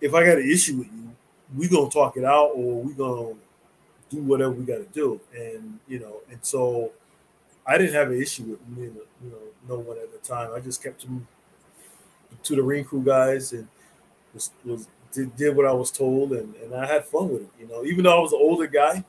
[0.00, 1.10] if I got an issue with you,
[1.56, 3.34] we gonna talk it out, or we gonna
[4.10, 6.92] do whatever we got to do, and you know, and so
[7.66, 9.38] I didn't have an issue with me, you know,
[9.68, 10.50] no one at the time.
[10.54, 11.26] I just kept to
[12.42, 13.66] to the ring crew guys and
[14.34, 17.50] was, was did, did what I was told, and, and I had fun with it.
[17.58, 19.04] You know, even though I was an older guy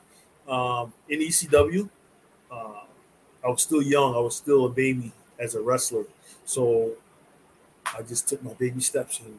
[0.48, 1.88] um, in ECW,
[2.50, 2.82] uh,
[3.44, 4.14] I was still young.
[4.14, 6.04] I was still a baby as a wrestler,
[6.44, 6.92] so
[7.96, 9.38] I just took my baby steps and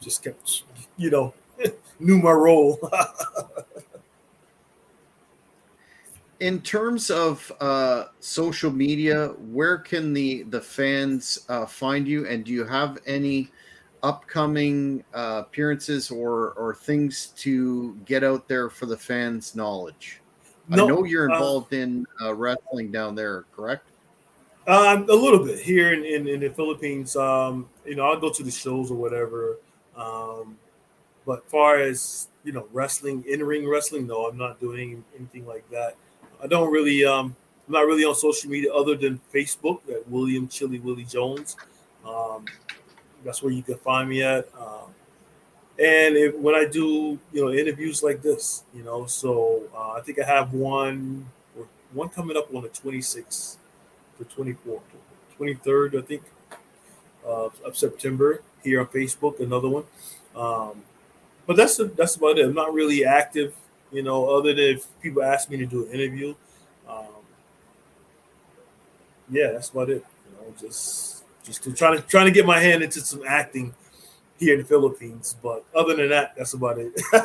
[0.00, 0.64] just kept,
[0.96, 1.34] you know,
[2.00, 2.78] knew my role.
[6.40, 12.26] in terms of uh, social media, where can the the fans uh, find you?
[12.26, 13.50] And do you have any
[14.02, 20.20] upcoming uh, appearances or or things to get out there for the fans' knowledge?
[20.68, 23.86] No, I know you're uh, involved in uh, wrestling down there, correct?
[24.66, 27.16] Um, a little bit here in, in, in the Philippines.
[27.16, 29.58] Um, you know, I'll go to the shows or whatever.
[29.96, 30.56] Um,
[31.26, 35.68] but far as you know, wrestling, in ring wrestling, no, I'm not doing anything like
[35.70, 35.96] that.
[36.42, 37.36] I don't really um
[37.66, 41.56] I'm not really on social media other than Facebook at William Chilly Willy Jones.
[42.06, 42.46] Um,
[43.24, 44.48] that's where you can find me at.
[44.58, 44.94] Um,
[45.78, 50.00] and if, when I do, you know, interviews like this, you know, so uh, I
[50.00, 51.26] think I have one
[51.92, 53.56] one coming up on the 26th,
[54.18, 54.80] the 24th,
[55.40, 56.22] 23rd, I think,
[57.26, 59.40] uh, of September here on Facebook.
[59.40, 59.84] Another one,
[60.36, 60.82] um,
[61.46, 62.46] but that's that's about it.
[62.46, 63.54] I'm not really active
[63.92, 66.34] you know, other than if people ask me to do an interview.
[66.88, 67.06] Um,
[69.30, 70.04] yeah, that's about it.
[70.26, 73.74] You know, just just to try to trying to get my hand into some acting
[74.38, 75.36] here in the Philippines.
[75.42, 76.92] But other than that, that's about it.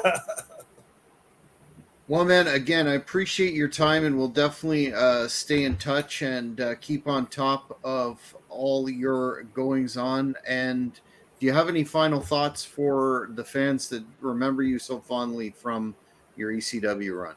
[2.08, 6.60] well, man, again, I appreciate your time, and we'll definitely uh, stay in touch and
[6.60, 10.36] uh, keep on top of all your goings on.
[10.48, 10.94] And
[11.40, 15.96] do you have any final thoughts for the fans that remember you so fondly from?
[16.36, 17.36] your ECW run?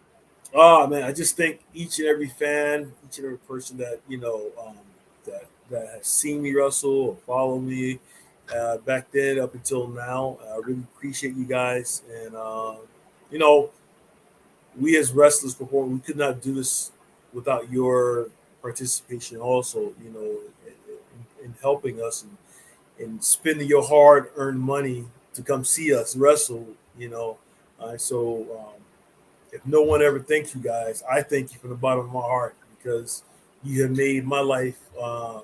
[0.55, 4.18] Oh man, I just think each and every fan, each and every person that you
[4.18, 4.79] know um,
[5.26, 7.99] that that seen me wrestle or follow me
[8.55, 12.03] uh, back then up until now, I really appreciate you guys.
[12.23, 12.77] And uh,
[13.31, 13.71] you know,
[14.79, 16.93] we as wrestlers before we could not do this
[17.33, 18.29] without your
[18.62, 19.39] participation.
[19.39, 22.37] Also, you know, in, in helping us and,
[22.99, 25.05] and spending your hard-earned money
[25.35, 26.66] to come see us wrestle.
[26.97, 27.39] You know,
[27.81, 28.47] uh, so.
[28.59, 28.79] Um,
[29.53, 32.21] if no one ever thanks you guys, I thank you from the bottom of my
[32.21, 33.23] heart because
[33.62, 35.41] you have made my life, uh,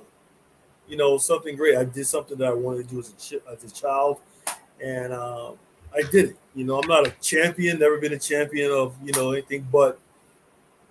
[0.89, 1.77] you know, something great.
[1.77, 4.19] I did something that I wanted to do as a, ch- as a child,
[4.83, 5.53] and uh,
[5.95, 6.37] I did it.
[6.55, 9.99] You know, I'm not a champion, never been a champion of you know anything, but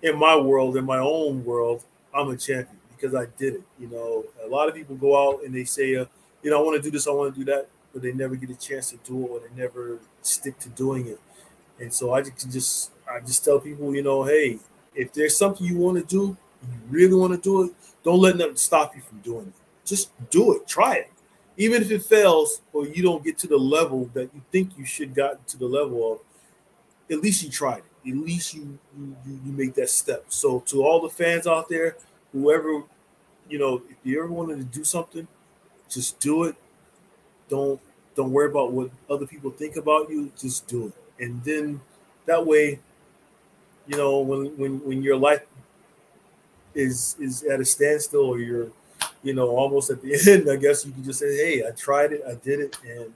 [0.02, 1.84] in my world, in my own world,
[2.14, 3.62] I'm a champion because I did it.
[3.78, 6.06] You know, a lot of people go out and they say, uh,
[6.42, 8.36] you know, I want to do this, I want to do that, but they never
[8.36, 11.20] get a chance to do it, or they never stick to doing it.
[11.80, 14.58] And so I just I just tell people, you know, hey,
[14.94, 17.72] if there's something you want to do, you really want to do it,
[18.04, 19.63] don't let nothing stop you from doing it.
[19.84, 20.66] Just do it.
[20.66, 21.10] Try it.
[21.56, 24.84] Even if it fails or you don't get to the level that you think you
[24.84, 26.18] should got to the level of,
[27.10, 28.10] at least you tried it.
[28.10, 30.26] At least you you, you make that step.
[30.28, 31.96] So to all the fans out there,
[32.32, 32.82] whoever,
[33.48, 35.28] you know, if you ever wanted to do something,
[35.88, 36.56] just do it.
[37.48, 37.80] Don't
[38.14, 40.32] don't worry about what other people think about you.
[40.36, 41.24] Just do it.
[41.24, 41.80] And then
[42.26, 42.80] that way
[43.86, 45.42] you know, when when when your life
[46.74, 48.68] is is at a standstill or you're,
[49.24, 52.12] you know, almost at the end, I guess you can just say, "Hey, I tried
[52.12, 53.12] it, I did it, and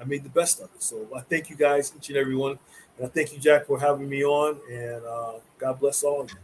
[0.00, 2.58] I made the best of it." So I thank you guys, each and every one,
[2.96, 6.30] and I thank you, Jack, for having me on, and uh, God bless all of
[6.30, 6.36] you.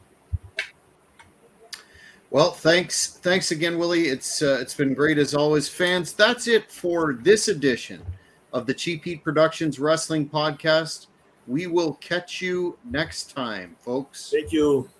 [2.30, 4.08] Well, thanks, thanks again, Willy.
[4.08, 6.12] It's uh, it's been great as always, fans.
[6.12, 8.04] That's it for this edition
[8.52, 11.06] of the Cheap Heat Productions Wrestling Podcast.
[11.46, 14.30] We will catch you next time, folks.
[14.30, 14.90] Thank you.